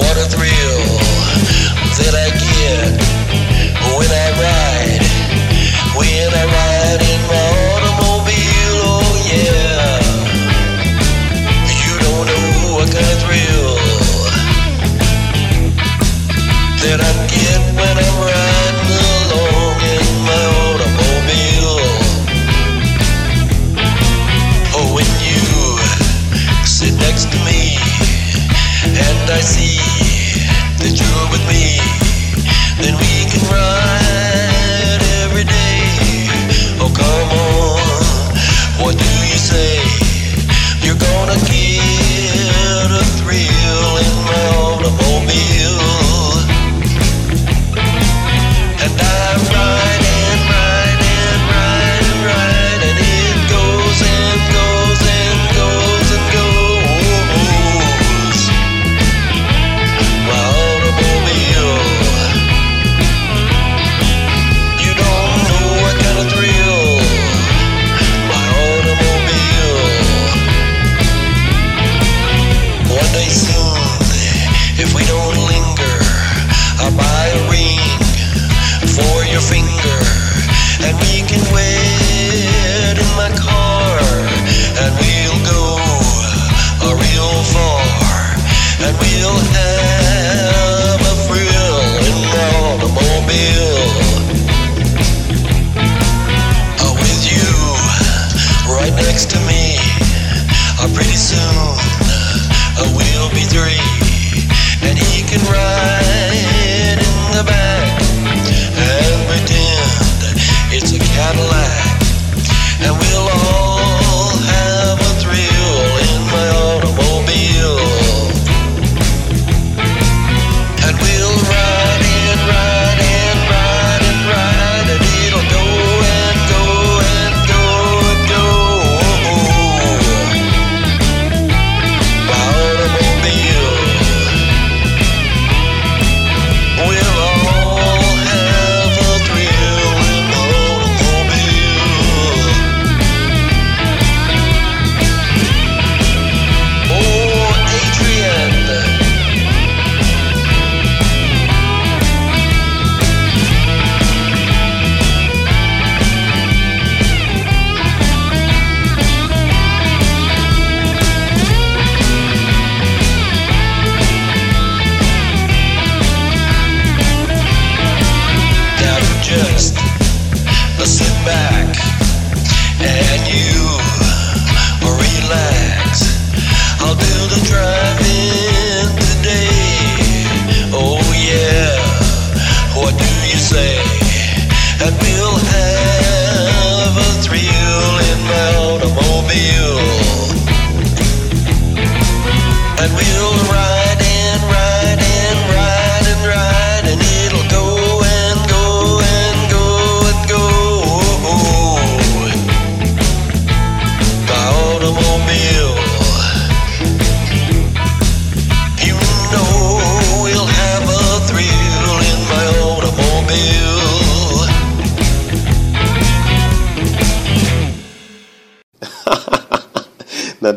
what 0.00 0.16
a 0.18 0.26
thrill 0.28 0.82
that 1.98 2.14
I 2.14 2.28
get 2.36 3.00
when 3.96 4.10
I 4.10 4.28
ride. 4.40 5.02
When 5.96 6.34
I 6.34 6.44
ride 6.44 6.55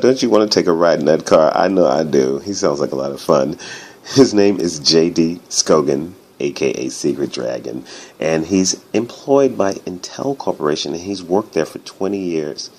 don't 0.02 0.22
you 0.22 0.30
want 0.30 0.52
to 0.52 0.60
take 0.60 0.68
a 0.68 0.74
ride 0.74 1.00
in 1.00 1.06
that 1.06 1.26
car? 1.26 1.52
I 1.56 1.68
know 1.68 1.86
I 1.86 2.04
do. 2.04 2.40
He 2.40 2.54
sounds 2.54 2.80
like 2.80 2.92
a 2.92 2.96
lot 2.96 3.12
of 3.12 3.22
fun. 3.22 3.58
His 4.06 4.34
name 4.34 4.60
is 4.60 4.80
J.D. 4.80 5.40
Scogan, 5.50 6.14
aka 6.40 6.90
Secret 6.90 7.32
Dragon, 7.32 7.86
and 8.20 8.46
he's 8.46 8.84
employed 8.94 9.58
by 9.58 9.74
Intel 9.74 10.38
Corporation, 10.38 10.94
and 10.94 11.04
he's 11.04 11.24
worked 11.24 11.54
there 11.54 11.66
for 11.66 11.80
20 11.80 12.18
years 12.18 12.70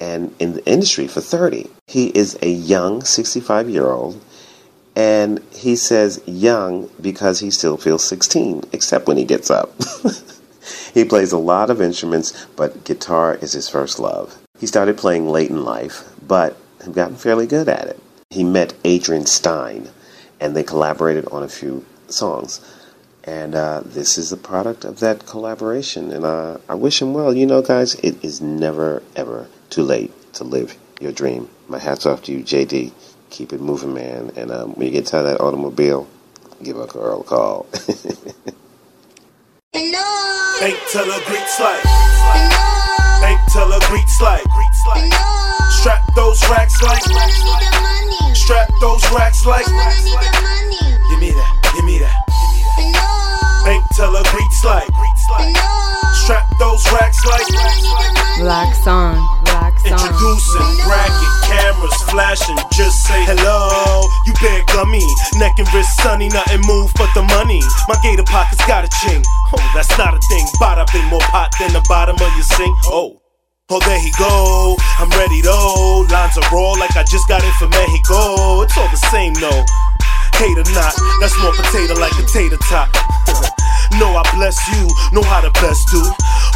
and 0.00 0.34
in 0.38 0.54
the 0.54 0.66
industry 0.66 1.06
for 1.06 1.20
30. 1.20 1.68
He 1.86 2.08
is 2.08 2.38
a 2.42 2.48
young 2.48 3.04
65 3.04 3.68
year 3.68 3.86
old, 3.86 4.20
and 4.96 5.40
he 5.52 5.76
says 5.76 6.22
young 6.26 6.90
because 7.00 7.40
he 7.40 7.50
still 7.50 7.76
feels 7.76 8.02
16, 8.04 8.64
except 8.72 9.06
when 9.06 9.18
he 9.18 9.24
gets 9.24 9.50
up. 9.50 9.74
he 10.94 11.04
plays 11.04 11.32
a 11.32 11.38
lot 11.38 11.70
of 11.70 11.82
instruments, 11.82 12.46
but 12.56 12.84
guitar 12.84 13.36
is 13.36 13.52
his 13.52 13.68
first 13.68 13.98
love. 14.00 14.39
He 14.60 14.66
started 14.66 14.98
playing 14.98 15.26
late 15.26 15.48
in 15.48 15.64
life, 15.64 16.04
but 16.26 16.54
have 16.84 16.94
gotten 16.94 17.16
fairly 17.16 17.46
good 17.46 17.66
at 17.66 17.86
it. 17.86 17.98
He 18.28 18.44
met 18.44 18.74
Adrian 18.84 19.24
Stein, 19.24 19.88
and 20.38 20.54
they 20.54 20.62
collaborated 20.62 21.26
on 21.32 21.42
a 21.42 21.48
few 21.48 21.86
songs. 22.08 22.60
And 23.24 23.54
uh, 23.54 23.80
this 23.84 24.18
is 24.18 24.32
a 24.32 24.36
product 24.36 24.84
of 24.84 25.00
that 25.00 25.26
collaboration. 25.26 26.12
And 26.12 26.26
uh, 26.26 26.58
I 26.68 26.74
wish 26.74 27.00
him 27.00 27.14
well. 27.14 27.34
You 27.34 27.46
know, 27.46 27.62
guys, 27.62 27.94
it 27.96 28.22
is 28.22 28.42
never, 28.42 29.02
ever 29.16 29.48
too 29.70 29.82
late 29.82 30.12
to 30.34 30.44
live 30.44 30.76
your 31.00 31.12
dream. 31.12 31.48
My 31.68 31.78
hat's 31.78 32.04
off 32.04 32.22
to 32.24 32.32
you, 32.32 32.44
JD. 32.44 32.92
Keep 33.30 33.54
it 33.54 33.60
moving, 33.60 33.94
man. 33.94 34.30
And 34.36 34.50
um, 34.50 34.74
when 34.74 34.88
you 34.88 34.92
get 34.92 35.06
to 35.06 35.22
that 35.22 35.40
automobile, 35.40 36.06
give 36.62 36.78
Uncle 36.78 37.00
Earl 37.00 37.22
a 37.22 37.24
call. 37.24 37.66
Ain't 39.74 40.76
tell 40.90 41.10
a 41.10 41.24
Greek 41.24 41.46
slide. 41.46 42.88
Ain't 43.22 43.40
tell 43.48 43.72
a 43.72 43.80
Greek 43.88 44.08
slide. 44.08 44.44
Strap 45.80 46.02
those 46.14 46.40
racks 46.48 46.82
like. 46.82 47.02
Strap 48.34 48.68
those 48.80 49.04
racks 49.12 49.46
like. 49.46 49.66
Money. 49.68 50.10
Give 51.10 51.20
me 51.20 51.30
that. 51.30 51.72
Give 51.74 51.84
me 51.84 51.98
that. 51.98 52.16
Ain't 53.66 53.84
tell 53.92 54.14
a 54.16 54.22
Greek 54.22 54.52
slide. 54.52 54.88
Strap 56.24 56.46
those 56.58 56.84
racks 56.92 57.24
like. 57.26 57.46
Black 58.38 58.74
song, 58.74 59.16
song. 59.60 59.92
Introducing 59.92 60.68
bracket 60.84 61.32
cameras 61.44 61.98
flashing. 62.08 62.56
Just 62.72 63.04
say 63.04 63.20
hello. 63.28 64.08
You 64.26 64.32
big 64.40 64.66
gummy, 64.72 65.04
neck 65.36 65.58
and 65.58 65.68
wrist 65.74 65.96
sunny, 66.00 66.28
nothing 66.28 66.60
move 66.64 66.92
but 66.96 67.10
the 67.14 67.22
money. 67.22 67.60
My 67.88 67.96
gator 68.02 68.24
pockets 68.24 68.64
got 68.66 68.84
a 68.84 68.90
ching. 69.04 69.22
Oh, 69.52 69.60
that's 69.74 69.92
not 69.98 70.14
a 70.14 70.20
thing. 70.28 70.46
Bada 70.60 70.86
bing 70.92 71.06
more 71.06 71.24
pot 71.32 71.52
than 71.58 71.72
the 71.72 71.84
bottom 71.88 72.16
of 72.16 72.30
your 72.34 72.46
sink. 72.46 72.76
Oh. 72.86 73.20
Oh, 73.72 73.78
there 73.86 74.00
he 74.02 74.10
go. 74.18 74.76
I'm 74.98 75.10
ready 75.14 75.40
though. 75.42 76.04
Lines 76.10 76.36
are 76.36 76.48
raw 76.50 76.74
like 76.74 76.96
I 76.96 77.04
just 77.04 77.28
got 77.28 77.44
it 77.44 77.54
from 77.54 77.70
Mexico. 77.70 78.62
It's 78.62 78.76
all 78.76 78.90
the 78.90 79.02
same 79.14 79.34
though. 79.34 79.62
Hate 80.40 80.56
or 80.56 80.64
not, 80.72 80.96
that's 81.20 81.36
more 81.38 81.52
potato 81.52 81.94
like 82.00 82.16
a 82.18 82.24
tater 82.24 82.56
tot. 82.56 82.88
No, 83.98 84.14
I 84.14 84.22
bless 84.36 84.56
you, 84.70 84.86
know 85.10 85.22
how 85.22 85.40
to 85.40 85.50
best 85.58 85.88
do. 85.90 86.02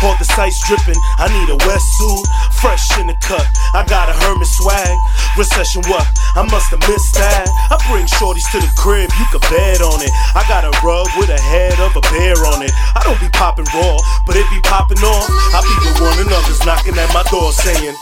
All 0.03 0.15
the 0.19 0.25
sights 0.25 0.61
dripping, 0.69 0.99
I 1.19 1.27
need 1.33 1.49
a 1.51 1.59
west 1.67 1.87
suit. 1.99 2.25
Fresh 2.61 2.99
in 3.01 3.09
the 3.09 3.17
cut, 3.25 3.47
I 3.75 3.83
got 3.89 4.09
a 4.09 4.15
hermit 4.15 4.47
swag. 4.47 4.95
Recession 5.37 5.83
what? 5.91 6.07
I 6.39 6.47
must 6.47 6.71
have 6.71 6.83
missed 6.87 7.15
that. 7.19 7.49
I 7.71 7.77
bring 7.91 8.07
shorties 8.07 8.47
to 8.55 8.59
the 8.63 8.71
crib, 8.79 9.11
you 9.19 9.27
can 9.35 9.43
bet 9.51 9.83
on 9.83 9.99
it. 10.03 10.13
I 10.35 10.47
got 10.47 10.63
a 10.63 10.73
rug 10.85 11.09
with 11.19 11.31
a 11.31 11.41
head 11.41 11.75
of 11.81 11.97
a 11.97 12.03
bear 12.15 12.39
on 12.55 12.63
it. 12.63 12.73
I 12.95 13.03
don't 13.03 13.19
be 13.19 13.29
popping 13.35 13.67
raw, 13.75 13.99
but 14.27 14.37
it 14.37 14.47
be 14.51 14.61
popping 14.63 15.03
off. 15.03 15.27
I 15.29 15.59
be 15.65 15.75
with 15.83 15.99
one 15.99 16.19
another's 16.23 16.63
knocking 16.63 16.95
at 16.95 17.11
my 17.11 17.25
door 17.31 17.51
saying, 17.53 17.95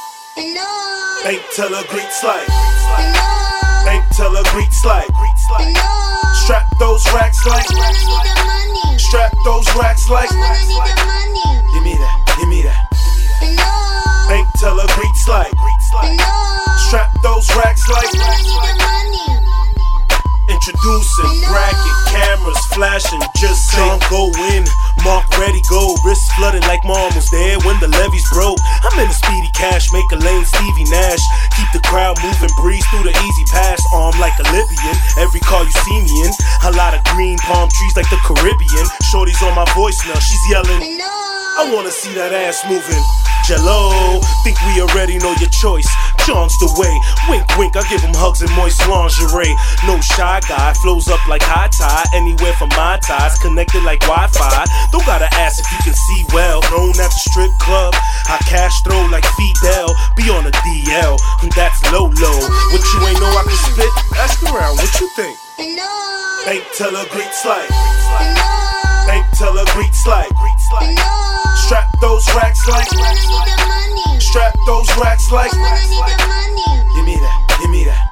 Ain't 1.24 1.44
tell 1.54 1.72
a 1.72 1.84
Greek 1.88 2.10
slide. 2.10 2.48
Ain't 3.88 4.04
tell 4.12 4.34
a 4.36 4.42
Greek 4.50 4.72
slide. 4.72 5.08
Strap 6.42 6.66
those 6.80 7.06
racks 7.14 7.46
like. 7.46 7.68
This 7.68 7.78
when 7.78 7.86
I 7.86 8.02
need 8.02 8.26
the 8.26 8.34
money 8.42 8.98
Strap 8.98 9.32
those 9.44 9.66
racks 9.76 10.10
like. 10.10 10.28
I 10.32 10.58
need 10.66 10.82
the 10.90 10.96
money. 11.06 11.62
Give 11.72 11.84
me 11.84 11.94
that, 11.94 12.18
give 12.36 12.48
me 12.48 12.62
that. 12.62 12.82
Ain't 14.32 14.48
tell 14.58 14.74
a 14.74 14.86
Greek 14.88 15.14
slide. 15.22 15.54
Strap 16.88 17.10
those 17.22 17.48
racks 17.54 17.88
like. 17.88 19.41
Introducing 20.50 21.30
bracket 21.46 21.98
cameras 22.10 22.58
flashing, 22.74 23.22
just 23.38 23.70
saying 23.70 23.86
Don't 23.86 24.02
go 24.10 24.22
in. 24.50 24.64
Mark 25.04 25.26
ready, 25.38 25.62
go. 25.70 25.94
Wrist 26.04 26.30
flooded 26.34 26.62
like 26.66 26.82
mom 26.84 27.14
was 27.14 27.30
there 27.30 27.58
when 27.62 27.78
the 27.80 27.88
levees 27.88 28.26
broke. 28.30 28.58
I'm 28.82 28.98
in 28.98 29.08
a 29.08 29.12
speedy 29.12 29.50
cash, 29.54 29.92
make 29.92 30.06
a 30.10 30.18
lane 30.18 30.44
Stevie 30.44 30.90
Nash. 30.90 31.22
Keep 31.56 31.70
the 31.72 31.82
crowd 31.86 32.18
moving, 32.22 32.50
breeze 32.58 32.84
through 32.90 33.04
the 33.04 33.14
easy 33.14 33.44
pass. 33.50 33.78
Arm 33.94 34.18
like 34.18 34.34
a 34.38 34.46
Libyan, 34.50 34.96
every 35.18 35.40
car 35.40 35.64
you 35.64 35.74
see 35.86 35.98
me 36.02 36.12
in. 36.26 36.32
A 36.66 36.72
lot 36.74 36.94
of 36.94 37.02
green 37.14 37.38
palm 37.38 37.68
trees 37.70 37.94
like 37.96 38.10
the 38.10 38.18
Caribbean. 38.26 38.86
Shorty's 39.10 39.42
on 39.42 39.54
my 39.54 39.66
voice 39.74 39.98
now, 40.06 40.18
she's 40.18 40.42
yelling. 40.50 41.21
I 41.58 41.68
wanna 41.72 41.90
see 41.90 42.12
that 42.14 42.32
ass 42.32 42.64
moving. 42.64 43.02
Jello, 43.44 44.22
think 44.46 44.56
we 44.70 44.80
already 44.80 45.18
know 45.18 45.34
your 45.36 45.50
choice. 45.50 45.88
John's 46.24 46.54
the 46.62 46.70
way. 46.78 46.94
Wink, 47.28 47.44
wink, 47.58 47.76
I 47.76 47.82
give 47.90 48.00
him 48.00 48.14
hugs 48.14 48.40
and 48.40 48.50
moist 48.54 48.80
lingerie. 48.88 49.52
No 49.84 50.00
shy 50.00 50.40
guy, 50.48 50.72
flows 50.80 51.10
up 51.12 51.20
like 51.28 51.42
high 51.42 51.68
tide. 51.68 52.06
Anywhere 52.14 52.54
from 52.54 52.70
my 52.78 52.96
ties, 53.02 53.36
connected 53.42 53.82
like 53.82 54.00
Wi 54.06 54.26
Fi. 54.32 54.64
Don't 54.94 55.04
gotta 55.04 55.28
ask 55.36 55.60
if 55.60 55.68
you 55.74 55.92
can 55.92 55.96
see 56.08 56.22
well. 56.32 56.62
Known 56.70 56.96
at 56.96 57.10
the 57.10 57.20
strip 57.28 57.52
club, 57.60 57.92
I 58.30 58.38
cash 58.48 58.80
throw 58.86 59.04
like 59.10 59.26
Fidel. 59.36 59.92
Be 60.16 60.30
on 60.30 60.46
a 60.46 60.54
DL, 60.64 61.18
that's 61.52 61.82
low 61.92 62.08
low. 62.08 62.38
What 62.72 62.80
you 62.80 62.98
ain't 63.10 63.20
know 63.20 63.28
I 63.28 63.42
can 63.44 63.58
spit? 63.60 63.92
Ask 64.16 64.40
around, 64.46 64.78
what 64.78 64.92
you 65.02 65.08
think? 65.18 65.36
Ain't 65.62 66.64
tell 66.74 66.90
a 66.90 67.06
Greek 67.10 67.32
slide. 67.32 67.70
Ain't 69.08 69.26
tell 69.38 69.56
a 69.56 69.64
Greek 69.70 69.94
slide. 69.94 70.26
Strap 71.54 71.86
those 72.00 72.26
racks 72.34 72.66
like. 72.66 72.90
When 72.90 73.04
I 73.04 73.14
need 73.14 73.46
the 73.46 73.54
money. 73.70 74.18
Strap 74.18 74.54
those 74.66 74.88
racks 74.98 75.30
like. 75.30 75.52
Give 75.52 77.04
me 77.06 77.14
that, 77.14 77.38
give 77.60 77.70
me 77.70 77.84
that. 77.84 78.10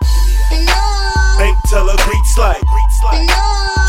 Ain't 1.43 1.59
tell 1.67 1.91
a 1.91 1.97
Greek 2.07 2.25
slide. 2.27 2.63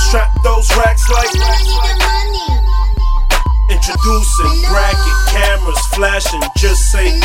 Strap 0.09 0.31
those 0.43 0.67
racks 0.77 1.07
like. 1.11 1.29
When 1.29 1.43
I 1.43 1.61
need 1.61 1.85
the 1.85 2.01
money. 2.01 3.77
Introducing 3.77 4.61
bracket 4.73 5.17
cameras 5.29 5.85
flashing. 5.93 6.41
Just 6.57 6.91
say. 6.91 7.21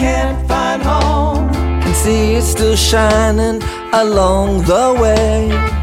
Can't 0.00 0.38
find 0.48 0.80
home. 0.92 1.44
Can 1.82 1.94
see 2.04 2.34
it 2.38 2.46
still 2.54 2.76
shining 2.76 3.58
along 4.02 4.48
the 4.72 4.86
way. 5.02 5.81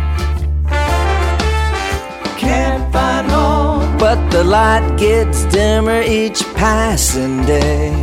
But 4.10 4.32
the 4.32 4.43
light 4.43 4.97
gets 4.97 5.45
dimmer 5.53 6.01
each 6.01 6.41
passing 6.55 7.45
day. 7.45 7.93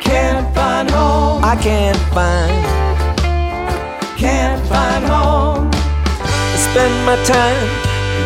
Can't 0.00 0.48
find 0.54 0.90
home. 0.90 1.44
I 1.44 1.54
can't 1.60 2.02
find, 2.16 2.56
Can't 4.16 4.66
find 4.66 5.04
home. 5.04 5.68
I 5.74 6.56
spend 6.68 6.94
my 7.04 7.16
time 7.34 7.68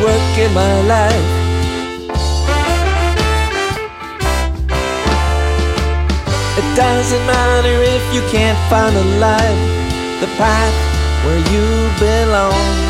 working 0.06 0.54
my 0.54 0.74
life. 0.94 1.28
It 6.60 6.68
doesn't 6.76 7.26
matter 7.26 7.74
if 7.96 8.04
you 8.14 8.22
can't 8.30 8.60
find 8.70 8.94
a 8.94 9.06
life, 9.18 9.62
the 10.20 10.28
path 10.38 10.76
where 11.24 11.42
you 11.50 11.66
belong. 11.98 12.87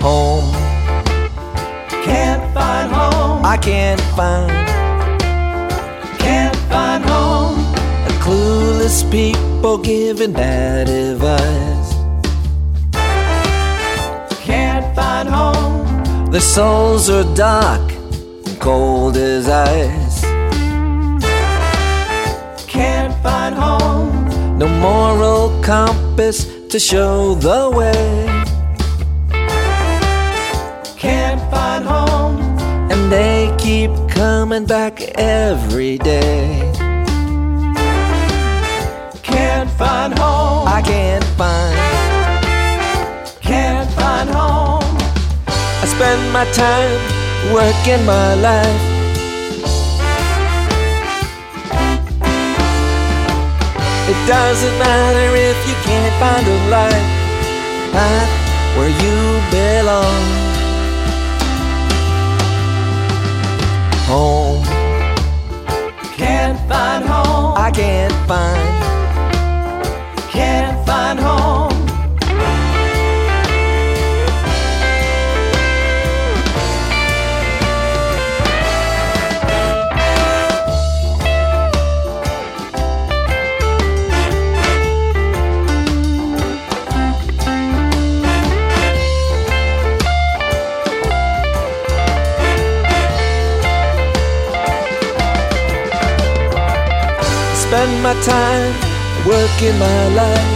Home, 0.00 0.52
Can't 2.04 2.42
find 2.54 2.92
home. 2.92 3.44
I 3.44 3.56
can't 3.56 4.00
find 4.16 4.50
Can't 6.18 6.56
find 6.70 7.04
home. 7.04 7.58
a 8.06 8.12
clueless 8.24 9.02
people 9.10 9.78
giving 9.78 10.32
bad 10.32 10.88
advice. 10.88 11.94
Can't 14.44 14.94
find 14.94 15.28
home. 15.28 16.30
Their 16.30 16.40
souls 16.40 17.10
are 17.10 17.24
dark 17.34 17.90
and 18.46 18.60
cold 18.60 19.16
as 19.16 19.48
ice. 19.48 20.20
Can't 22.68 23.14
find 23.22 23.54
home. 23.54 24.58
No 24.58 24.68
moral 24.68 25.60
compass 25.62 26.46
to 26.68 26.78
show 26.78 27.34
the 27.34 27.70
way. 27.70 28.35
Find 31.76 31.84
home. 31.84 32.40
And 32.90 33.12
they 33.12 33.54
keep 33.58 33.90
coming 34.08 34.66
back 34.66 35.00
every 35.16 35.98
day. 35.98 36.72
Can't 39.22 39.70
find 39.70 40.18
home. 40.18 40.68
I 40.68 40.82
can't 40.84 41.24
find, 41.40 41.76
Can't 43.40 43.90
find 43.90 44.28
home. 44.30 44.96
I 45.82 45.86
spend 45.86 46.32
my 46.32 46.44
time 46.52 47.00
working 47.52 48.04
my 48.06 48.34
life. 48.34 48.82
It 54.08 54.18
doesn't 54.26 54.78
matter 54.78 55.28
if 55.34 55.58
you 55.68 55.74
can't 55.82 56.14
find 56.20 56.46
a 56.46 56.70
life 56.70 57.06
path 57.92 58.76
where 58.76 58.88
you 58.88 59.16
belong. 59.50 60.45
Home, 64.08 64.62
Can't 66.16 66.56
find 66.68 67.04
home. 67.04 67.54
I 67.56 67.72
can't 67.74 68.12
find. 68.28 68.62
Can't 70.30 70.86
find 70.86 71.18
home. 71.18 71.75
Spend 97.86 98.02
my 98.02 98.14
time 98.22 98.72
working 99.28 99.78
my 99.78 100.08
life. 100.20 100.54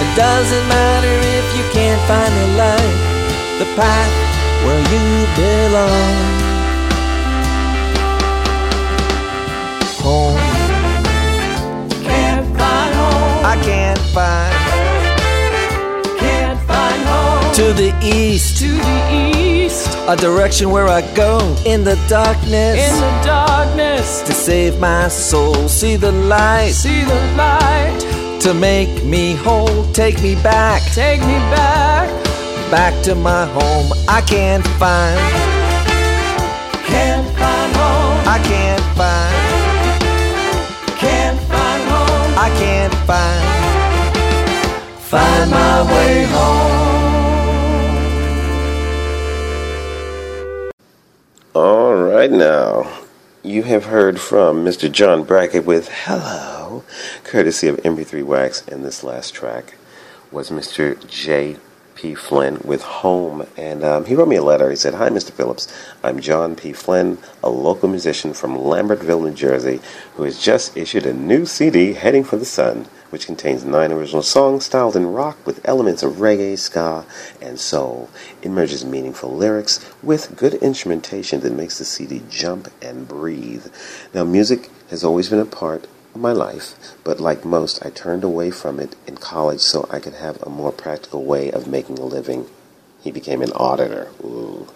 It 0.00 0.16
doesn't 0.16 0.66
matter 0.68 1.14
if 1.38 1.46
you 1.56 1.64
can't 1.76 2.00
find 2.08 2.34
a 2.34 2.48
life, 2.56 3.00
the 3.58 3.66
path 3.76 4.12
where 4.64 4.82
you 4.92 5.26
belong. 5.36 6.16
Home, 10.04 10.38
Can't 12.02 12.46
find 12.56 12.94
home. 12.94 13.44
I 13.44 13.60
can't 13.62 13.98
find. 14.14 14.79
Can't 17.54 17.76
find 17.76 17.76
home. 17.76 17.76
To 17.76 17.82
the 17.82 17.92
east, 18.06 18.58
To 18.58 18.68
the 18.68 18.98
east. 19.12 19.88
a 20.08 20.16
direction 20.16 20.70
where 20.70 20.88
I 20.88 21.02
go 21.14 21.38
in 21.66 21.84
the 21.84 21.96
darkness. 22.08 22.78
In 22.78 23.00
the 23.00 23.22
darkness. 23.24 24.22
to 24.22 24.32
save 24.32 24.78
my 24.80 25.08
soul, 25.08 25.68
see 25.68 25.96
the 25.96 26.12
light. 26.12 26.72
See 26.72 27.02
the 27.04 27.20
light. 27.36 27.98
to 28.40 28.54
make 28.54 29.04
me 29.04 29.34
whole. 29.34 29.84
Take 29.92 30.22
me 30.22 30.34
back, 30.36 30.82
Take 30.94 31.20
me 31.20 31.38
back. 31.52 32.08
back 32.70 32.94
to 33.04 33.14
my 33.14 33.44
home. 33.46 33.92
I 34.08 34.20
can't 34.22 34.66
find, 34.78 35.18
Can't 36.86 37.26
find 37.38 37.72
home. 37.76 38.18
I 38.26 38.38
can't 38.50 38.84
find, 38.98 39.34
Can't 40.98 41.38
find 41.50 41.82
home. 41.92 42.32
I 42.38 42.48
can't 42.62 42.94
find, 43.08 43.44
find 45.12 45.50
my 45.50 45.82
way 45.92 46.24
home. 46.24 46.89
Right 52.20 52.30
now. 52.30 52.86
You 53.42 53.62
have 53.62 53.86
heard 53.86 54.20
from 54.20 54.62
Mr. 54.62 54.92
John 54.92 55.24
Brackett 55.24 55.64
with 55.64 55.88
Hello, 55.88 56.84
courtesy 57.24 57.66
of 57.66 57.78
MP3 57.78 58.22
Wax, 58.22 58.60
and 58.68 58.84
this 58.84 59.02
last 59.02 59.32
track 59.32 59.78
was 60.30 60.50
Mr. 60.50 60.98
J. 61.08 61.56
P. 62.00 62.14
Flynn 62.14 62.58
with 62.64 62.80
Home. 62.80 63.46
And 63.58 63.84
um, 63.84 64.06
he 64.06 64.14
wrote 64.14 64.28
me 64.28 64.36
a 64.36 64.42
letter. 64.42 64.70
He 64.70 64.76
said, 64.76 64.94
Hi, 64.94 65.10
Mr. 65.10 65.32
Phillips. 65.32 65.68
I'm 66.02 66.18
John 66.20 66.56
P. 66.56 66.72
Flynn, 66.72 67.18
a 67.42 67.50
local 67.50 67.90
musician 67.90 68.32
from 68.32 68.56
Lambertville, 68.56 69.22
New 69.22 69.34
Jersey, 69.34 69.80
who 70.14 70.22
has 70.22 70.42
just 70.42 70.78
issued 70.78 71.04
a 71.04 71.12
new 71.12 71.44
CD, 71.44 71.92
Heading 71.92 72.24
for 72.24 72.38
the 72.38 72.46
Sun, 72.46 72.86
which 73.10 73.26
contains 73.26 73.66
nine 73.66 73.92
original 73.92 74.22
songs 74.22 74.64
styled 74.64 74.96
in 74.96 75.12
rock 75.12 75.44
with 75.44 75.60
elements 75.68 76.02
of 76.02 76.14
reggae, 76.14 76.58
ska, 76.58 77.04
and 77.42 77.60
soul. 77.60 78.08
It 78.40 78.48
merges 78.48 78.82
meaningful 78.82 79.36
lyrics 79.36 79.84
with 80.02 80.36
good 80.36 80.54
instrumentation 80.54 81.40
that 81.40 81.52
makes 81.52 81.76
the 81.76 81.84
CD 81.84 82.22
jump 82.30 82.68
and 82.80 83.06
breathe. 83.06 83.66
Now, 84.14 84.24
music 84.24 84.70
has 84.88 85.04
always 85.04 85.28
been 85.28 85.38
a 85.38 85.44
part 85.44 85.86
my 86.14 86.32
life, 86.32 86.96
but 87.04 87.20
like 87.20 87.44
most, 87.44 87.84
I 87.84 87.90
turned 87.90 88.24
away 88.24 88.50
from 88.50 88.80
it 88.80 88.96
in 89.06 89.16
college 89.16 89.60
so 89.60 89.88
I 89.90 89.98
could 89.98 90.14
have 90.14 90.42
a 90.42 90.50
more 90.50 90.72
practical 90.72 91.24
way 91.24 91.50
of 91.50 91.66
making 91.66 91.98
a 91.98 92.04
living. 92.04 92.46
He 93.00 93.10
became 93.10 93.42
an 93.42 93.52
auditor. 93.52 94.10
Ooh. 94.22 94.68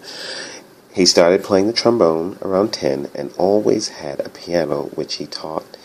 He 0.93 1.05
started 1.05 1.43
playing 1.43 1.67
the 1.67 1.73
trombone 1.73 2.37
around 2.41 2.71
10 2.71 3.09
and 3.13 3.33
always 3.37 3.89
had 3.89 4.19
a 4.21 4.29
piano 4.29 4.83
which 4.95 5.15
he 5.15 5.25
taught 5.25 5.77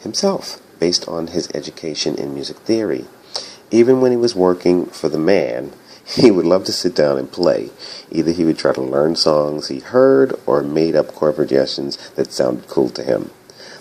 himself 0.00 0.60
based 0.78 1.08
on 1.08 1.28
his 1.28 1.48
education 1.54 2.16
in 2.16 2.34
music 2.34 2.58
theory. 2.58 3.06
Even 3.70 4.00
when 4.00 4.10
he 4.10 4.16
was 4.16 4.34
working 4.34 4.86
for 4.86 5.08
the 5.08 5.18
man, 5.18 5.72
he 6.04 6.30
would 6.30 6.46
love 6.46 6.64
to 6.64 6.72
sit 6.72 6.94
down 6.94 7.18
and 7.18 7.32
play. 7.32 7.70
Either 8.10 8.32
he 8.32 8.44
would 8.44 8.58
try 8.58 8.72
to 8.72 8.82
learn 8.82 9.16
songs 9.16 9.68
he 9.68 9.80
heard 9.80 10.38
or 10.46 10.62
made 10.62 10.94
up 10.94 11.14
chord 11.14 11.36
progressions 11.36 11.96
that 12.10 12.32
sounded 12.32 12.68
cool 12.68 12.90
to 12.90 13.02
him. 13.02 13.30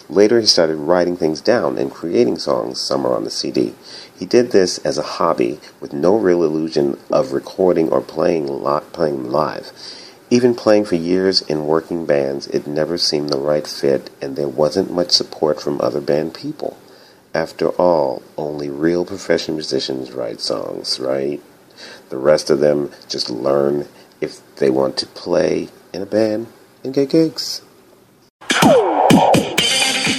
Later, 0.10 0.40
he 0.40 0.48
started 0.48 0.76
writing 0.78 1.16
things 1.16 1.40
down 1.40 1.78
and 1.78 1.92
creating 1.92 2.40
songs, 2.40 2.82
some 2.82 3.06
are 3.06 3.16
on 3.16 3.26
the 3.26 3.30
CD. 3.30 3.76
He 4.18 4.26
did 4.26 4.52
this 4.52 4.80
as 4.80 4.98
a 4.98 5.04
hobby 5.04 5.60
with 5.80 5.94
no 5.94 6.18
real 6.18 6.44
illusion 6.44 6.98
of 7.12 7.32
recording 7.32 7.90
or 7.90 8.02
playing, 8.02 8.48
playing 8.92 9.30
live. 9.30 9.72
Even 10.32 10.56
playing 10.56 10.86
for 10.86 10.96
years 10.96 11.42
in 11.42 11.68
working 11.68 12.06
bands, 12.06 12.48
it 12.48 12.66
never 12.66 12.98
seemed 12.98 13.30
the 13.30 13.38
right 13.38 13.68
fit, 13.68 14.10
and 14.20 14.36
there 14.36 14.48
wasn't 14.48 14.92
much 14.92 15.12
support 15.12 15.62
from 15.62 15.80
other 15.80 16.02
band 16.02 16.34
people. 16.34 16.78
After 17.34 17.70
all, 17.70 18.24
only 18.36 18.70
real 18.70 19.06
professional 19.06 19.58
musicians 19.58 20.12
write 20.12 20.42
songs, 20.42 21.00
right? 21.00 21.40
The 22.10 22.18
rest 22.18 22.50
of 22.50 22.60
them 22.60 22.92
just 23.08 23.30
learn 23.30 23.88
if 24.22 24.40
they 24.56 24.72
want 24.72 24.98
to 24.98 25.06
play 25.06 25.70
in 25.94 26.02
a 26.02 26.08
band 26.08 26.48
and 26.84 26.94
get 26.94 27.12
gigs. 27.12 27.62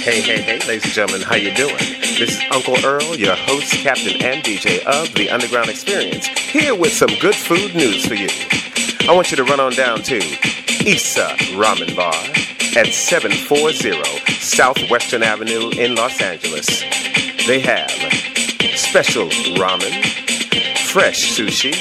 Hey, 0.01 0.19
hey, 0.19 0.41
hey, 0.41 0.57
ladies 0.67 0.83
and 0.85 0.93
gentlemen, 0.93 1.21
how 1.21 1.35
you 1.35 1.53
doing? 1.53 1.77
This 1.77 2.31
is 2.31 2.41
Uncle 2.51 2.75
Earl, 2.83 3.15
your 3.17 3.35
host, 3.35 3.71
captain, 3.71 4.19
and 4.23 4.43
DJ 4.43 4.83
of 4.83 5.13
the 5.13 5.29
Underground 5.29 5.69
Experience, 5.69 6.25
here 6.25 6.73
with 6.73 6.91
some 6.91 7.11
good 7.19 7.35
food 7.35 7.75
news 7.75 8.03
for 8.07 8.15
you. 8.15 8.27
I 9.07 9.13
want 9.13 9.29
you 9.29 9.37
to 9.37 9.43
run 9.43 9.59
on 9.59 9.73
down 9.73 10.01
to 10.01 10.17
Issa 10.17 11.35
Ramen 11.53 11.95
Bar 11.95 12.15
at 12.75 12.91
740 12.91 14.31
Southwestern 14.39 15.21
Avenue 15.21 15.69
in 15.69 15.93
Los 15.93 16.19
Angeles. 16.19 16.65
They 17.45 17.59
have 17.59 17.91
special 18.75 19.29
ramen, 19.55 20.03
fresh 20.87 21.37
sushi, 21.37 21.75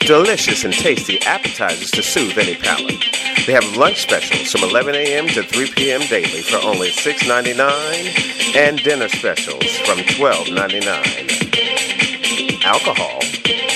delicious 0.00 0.64
and 0.64 0.72
tasty 0.72 1.20
appetizers 1.22 1.90
to 1.92 2.02
soothe 2.02 2.38
any 2.38 2.54
palate. 2.54 3.04
They 3.46 3.52
have 3.52 3.76
lunch 3.76 4.02
specials 4.02 4.50
from 4.52 4.62
11 4.68 4.94
a.m. 4.94 5.26
to 5.28 5.42
3 5.42 5.70
p.m. 5.72 6.00
daily 6.08 6.42
for 6.42 6.56
only 6.66 6.90
$6.99 6.90 8.56
and 8.56 8.78
dinner 8.82 9.08
specials 9.08 9.64
from 9.86 9.98
$12.99. 9.98 12.64
Alcohol 12.64 13.18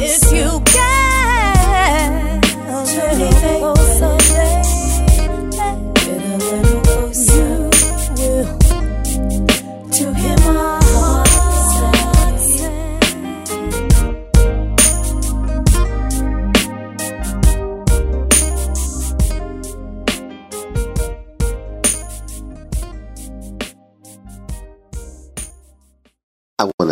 it's 0.06 0.32
you. 0.32 0.45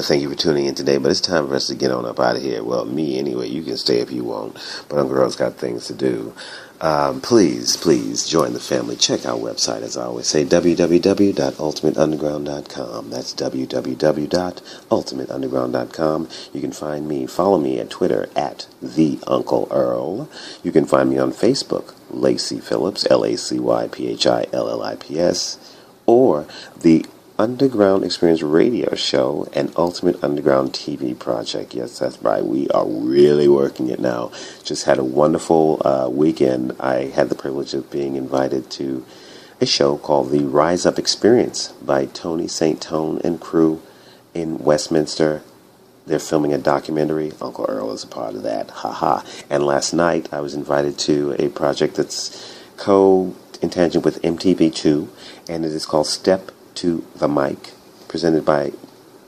Thank 0.04 0.22
you 0.22 0.28
for 0.28 0.36
tuning 0.36 0.66
in 0.66 0.74
today, 0.74 0.98
but 0.98 1.10
it's 1.10 1.20
time 1.20 1.46
for 1.48 1.54
us 1.54 1.66
to 1.68 1.74
get 1.74 1.90
on 1.90 2.04
up 2.06 2.20
out 2.20 2.36
of 2.36 2.42
here. 2.42 2.62
Well, 2.62 2.84
me 2.84 3.18
anyway. 3.18 3.48
You 3.48 3.62
can 3.62 3.76
stay 3.76 3.98
if 4.00 4.12
you 4.12 4.24
want, 4.24 4.54
but 4.88 4.98
Uncle 4.98 5.16
Earl's 5.16 5.36
got 5.36 5.54
things 5.54 5.86
to 5.88 5.94
do. 5.94 6.32
Um, 6.80 7.20
please, 7.20 7.76
please 7.76 8.26
join 8.28 8.52
the 8.52 8.60
family. 8.60 8.96
Check 8.96 9.24
our 9.26 9.38
website, 9.38 9.82
as 9.82 9.96
I 9.96 10.04
always 10.04 10.26
say, 10.26 10.44
www.ultimateunderground.com. 10.44 13.10
That's 13.10 13.34
www.ultimateunderground.com. 13.34 16.28
You 16.52 16.60
can 16.60 16.72
find 16.72 17.08
me, 17.08 17.26
follow 17.26 17.58
me 17.58 17.78
at 17.80 17.90
Twitter 17.90 18.28
at 18.36 18.66
the 18.82 19.18
Uncle 19.26 19.66
Earl. 19.70 20.28
You 20.62 20.72
can 20.72 20.84
find 20.84 21.08
me 21.10 21.18
on 21.18 21.32
Facebook, 21.32 21.94
Lacey 22.10 22.60
Phillips, 22.60 23.06
L 23.10 23.24
A 23.24 23.36
C 23.36 23.58
Y 23.58 23.88
P 23.88 24.08
H 24.08 24.26
I 24.26 24.46
L 24.52 24.68
L 24.68 24.82
I 24.82 24.96
P 24.96 25.18
S, 25.18 25.58
or 26.06 26.46
the 26.78 27.06
Underground 27.36 28.04
Experience 28.04 28.42
Radio 28.42 28.94
Show 28.94 29.48
and 29.52 29.72
Ultimate 29.76 30.22
Underground 30.22 30.72
TV 30.72 31.18
project. 31.18 31.74
Yes, 31.74 31.98
that's 31.98 32.22
right. 32.22 32.44
We 32.44 32.68
are 32.68 32.86
really 32.86 33.48
working 33.48 33.88
it 33.88 33.98
now. 33.98 34.30
Just 34.62 34.84
had 34.84 34.98
a 34.98 35.04
wonderful 35.04 35.82
uh, 35.84 36.08
weekend. 36.08 36.76
I 36.78 37.06
had 37.06 37.30
the 37.30 37.34
privilege 37.34 37.74
of 37.74 37.90
being 37.90 38.14
invited 38.14 38.70
to 38.72 39.04
a 39.60 39.66
show 39.66 39.96
called 39.98 40.30
The 40.30 40.44
Rise 40.44 40.86
Up 40.86 40.96
Experience 40.96 41.72
by 41.82 42.06
Tony 42.06 42.46
St. 42.46 42.80
Tone 42.80 43.20
and 43.24 43.40
crew 43.40 43.82
in 44.32 44.58
Westminster. 44.58 45.42
They're 46.06 46.20
filming 46.20 46.52
a 46.52 46.58
documentary. 46.58 47.32
Uncle 47.40 47.66
Earl 47.68 47.92
is 47.92 48.04
a 48.04 48.06
part 48.08 48.36
of 48.36 48.44
that. 48.44 48.70
Haha. 48.70 49.22
And 49.50 49.66
last 49.66 49.92
night 49.92 50.32
I 50.32 50.38
was 50.38 50.54
invited 50.54 50.98
to 50.98 51.34
a 51.40 51.48
project 51.48 51.96
that's 51.96 52.60
co 52.76 53.34
in 53.60 53.70
tangent 53.70 54.04
with 54.04 54.22
MTV2, 54.22 55.08
and 55.48 55.64
it 55.64 55.72
is 55.72 55.86
called 55.86 56.06
Step 56.06 56.50
to 56.76 57.04
the 57.16 57.28
Mic, 57.28 57.72
presented 58.08 58.44
by 58.44 58.72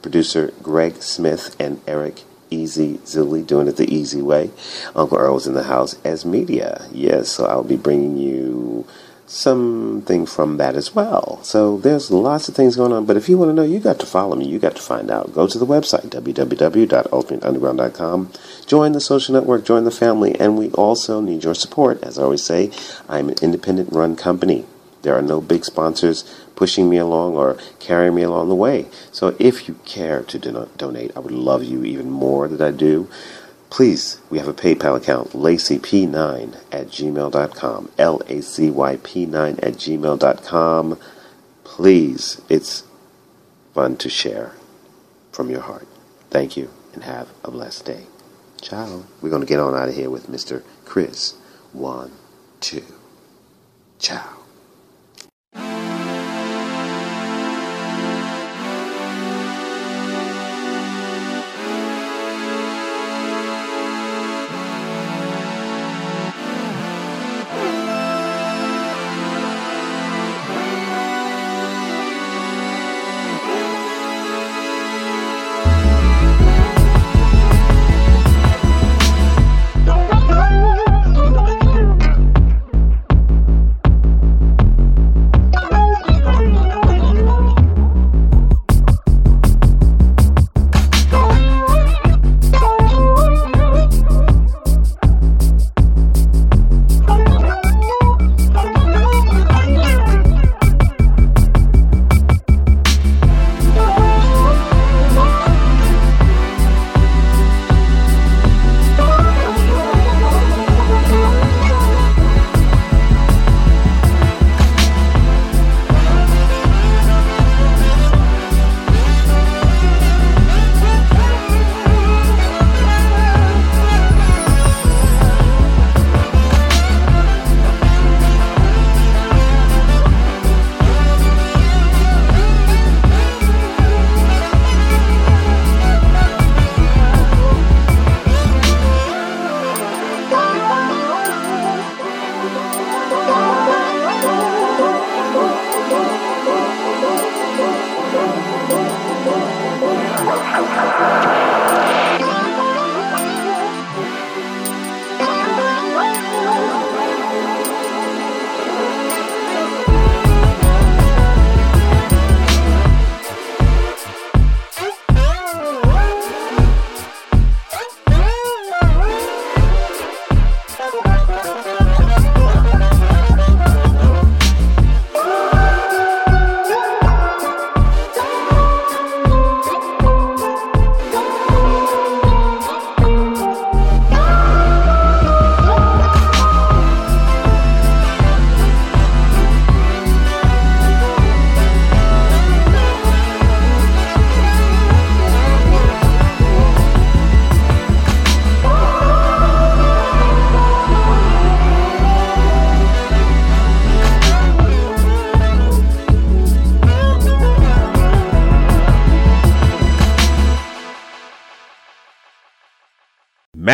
producer 0.02 0.52
Greg 0.62 1.02
Smith 1.02 1.56
and 1.58 1.80
Eric 1.86 2.22
Easy 2.50 2.98
Zilly, 2.98 3.46
doing 3.46 3.68
it 3.68 3.76
the 3.76 3.92
easy 3.92 4.22
way. 4.22 4.50
Uncle 4.94 5.18
Earl 5.18 5.44
in 5.46 5.54
the 5.54 5.64
house 5.64 5.98
as 6.04 6.24
media. 6.24 6.86
Yes, 6.92 7.30
so 7.30 7.46
I'll 7.46 7.64
be 7.64 7.76
bringing 7.76 8.16
you 8.16 8.86
something 9.26 10.24
from 10.26 10.56
that 10.58 10.76
as 10.76 10.94
well. 10.94 11.40
So 11.42 11.78
there's 11.78 12.12
lots 12.12 12.48
of 12.48 12.54
things 12.54 12.76
going 12.76 12.92
on, 12.92 13.06
but 13.06 13.16
if 13.16 13.28
you 13.28 13.36
want 13.36 13.48
to 13.50 13.54
know, 13.54 13.64
you 13.64 13.80
got 13.80 13.98
to 14.00 14.06
follow 14.06 14.36
me. 14.36 14.46
You 14.46 14.60
got 14.60 14.76
to 14.76 14.82
find 14.82 15.10
out. 15.10 15.34
Go 15.34 15.48
to 15.48 15.58
the 15.58 15.66
website, 15.66 16.10
www.ultimateunderground.com. 16.10 18.32
Join 18.66 18.92
the 18.92 19.00
social 19.00 19.34
network, 19.34 19.64
join 19.64 19.82
the 19.84 19.90
family, 19.90 20.38
and 20.38 20.56
we 20.56 20.70
also 20.70 21.20
need 21.20 21.42
your 21.42 21.54
support. 21.54 22.00
As 22.02 22.18
I 22.18 22.22
always 22.22 22.44
say, 22.44 22.70
I'm 23.08 23.28
an 23.28 23.36
independent 23.42 23.92
run 23.92 24.14
company. 24.16 24.64
There 25.06 25.14
are 25.14 25.22
no 25.22 25.40
big 25.40 25.64
sponsors 25.64 26.24
pushing 26.56 26.90
me 26.90 26.96
along 26.96 27.36
or 27.36 27.58
carrying 27.78 28.16
me 28.16 28.22
along 28.22 28.48
the 28.48 28.56
way. 28.56 28.86
So 29.12 29.36
if 29.38 29.68
you 29.68 29.74
care 29.84 30.24
to 30.24 30.36
don- 30.36 30.68
donate, 30.76 31.12
I 31.14 31.20
would 31.20 31.30
love 31.30 31.62
you 31.62 31.84
even 31.84 32.10
more 32.10 32.48
than 32.48 32.60
I 32.60 32.72
do. 32.76 33.08
Please, 33.70 34.20
we 34.30 34.38
have 34.38 34.48
a 34.48 34.52
PayPal 34.52 34.96
account, 34.96 35.30
lacyp9 35.30 36.56
at 36.72 36.88
gmail.com. 36.88 37.90
L 37.96 38.20
A 38.26 38.40
C 38.40 38.68
Y 38.68 38.96
P9 38.96 39.58
at 39.62 39.74
gmail.com. 39.74 40.98
Please, 41.62 42.40
it's 42.48 42.82
fun 43.74 43.96
to 43.98 44.08
share 44.08 44.54
from 45.30 45.50
your 45.50 45.60
heart. 45.60 45.86
Thank 46.30 46.56
you 46.56 46.68
and 46.94 47.04
have 47.04 47.28
a 47.44 47.52
blessed 47.52 47.84
day. 47.84 48.06
Ciao. 48.60 49.04
We're 49.22 49.30
going 49.30 49.42
to 49.42 49.46
get 49.46 49.60
on 49.60 49.76
out 49.76 49.88
of 49.88 49.94
here 49.94 50.10
with 50.10 50.26
Mr. 50.26 50.64
Chris. 50.84 51.34
One, 51.72 52.10
two. 52.58 52.82
Ciao. 54.00 54.45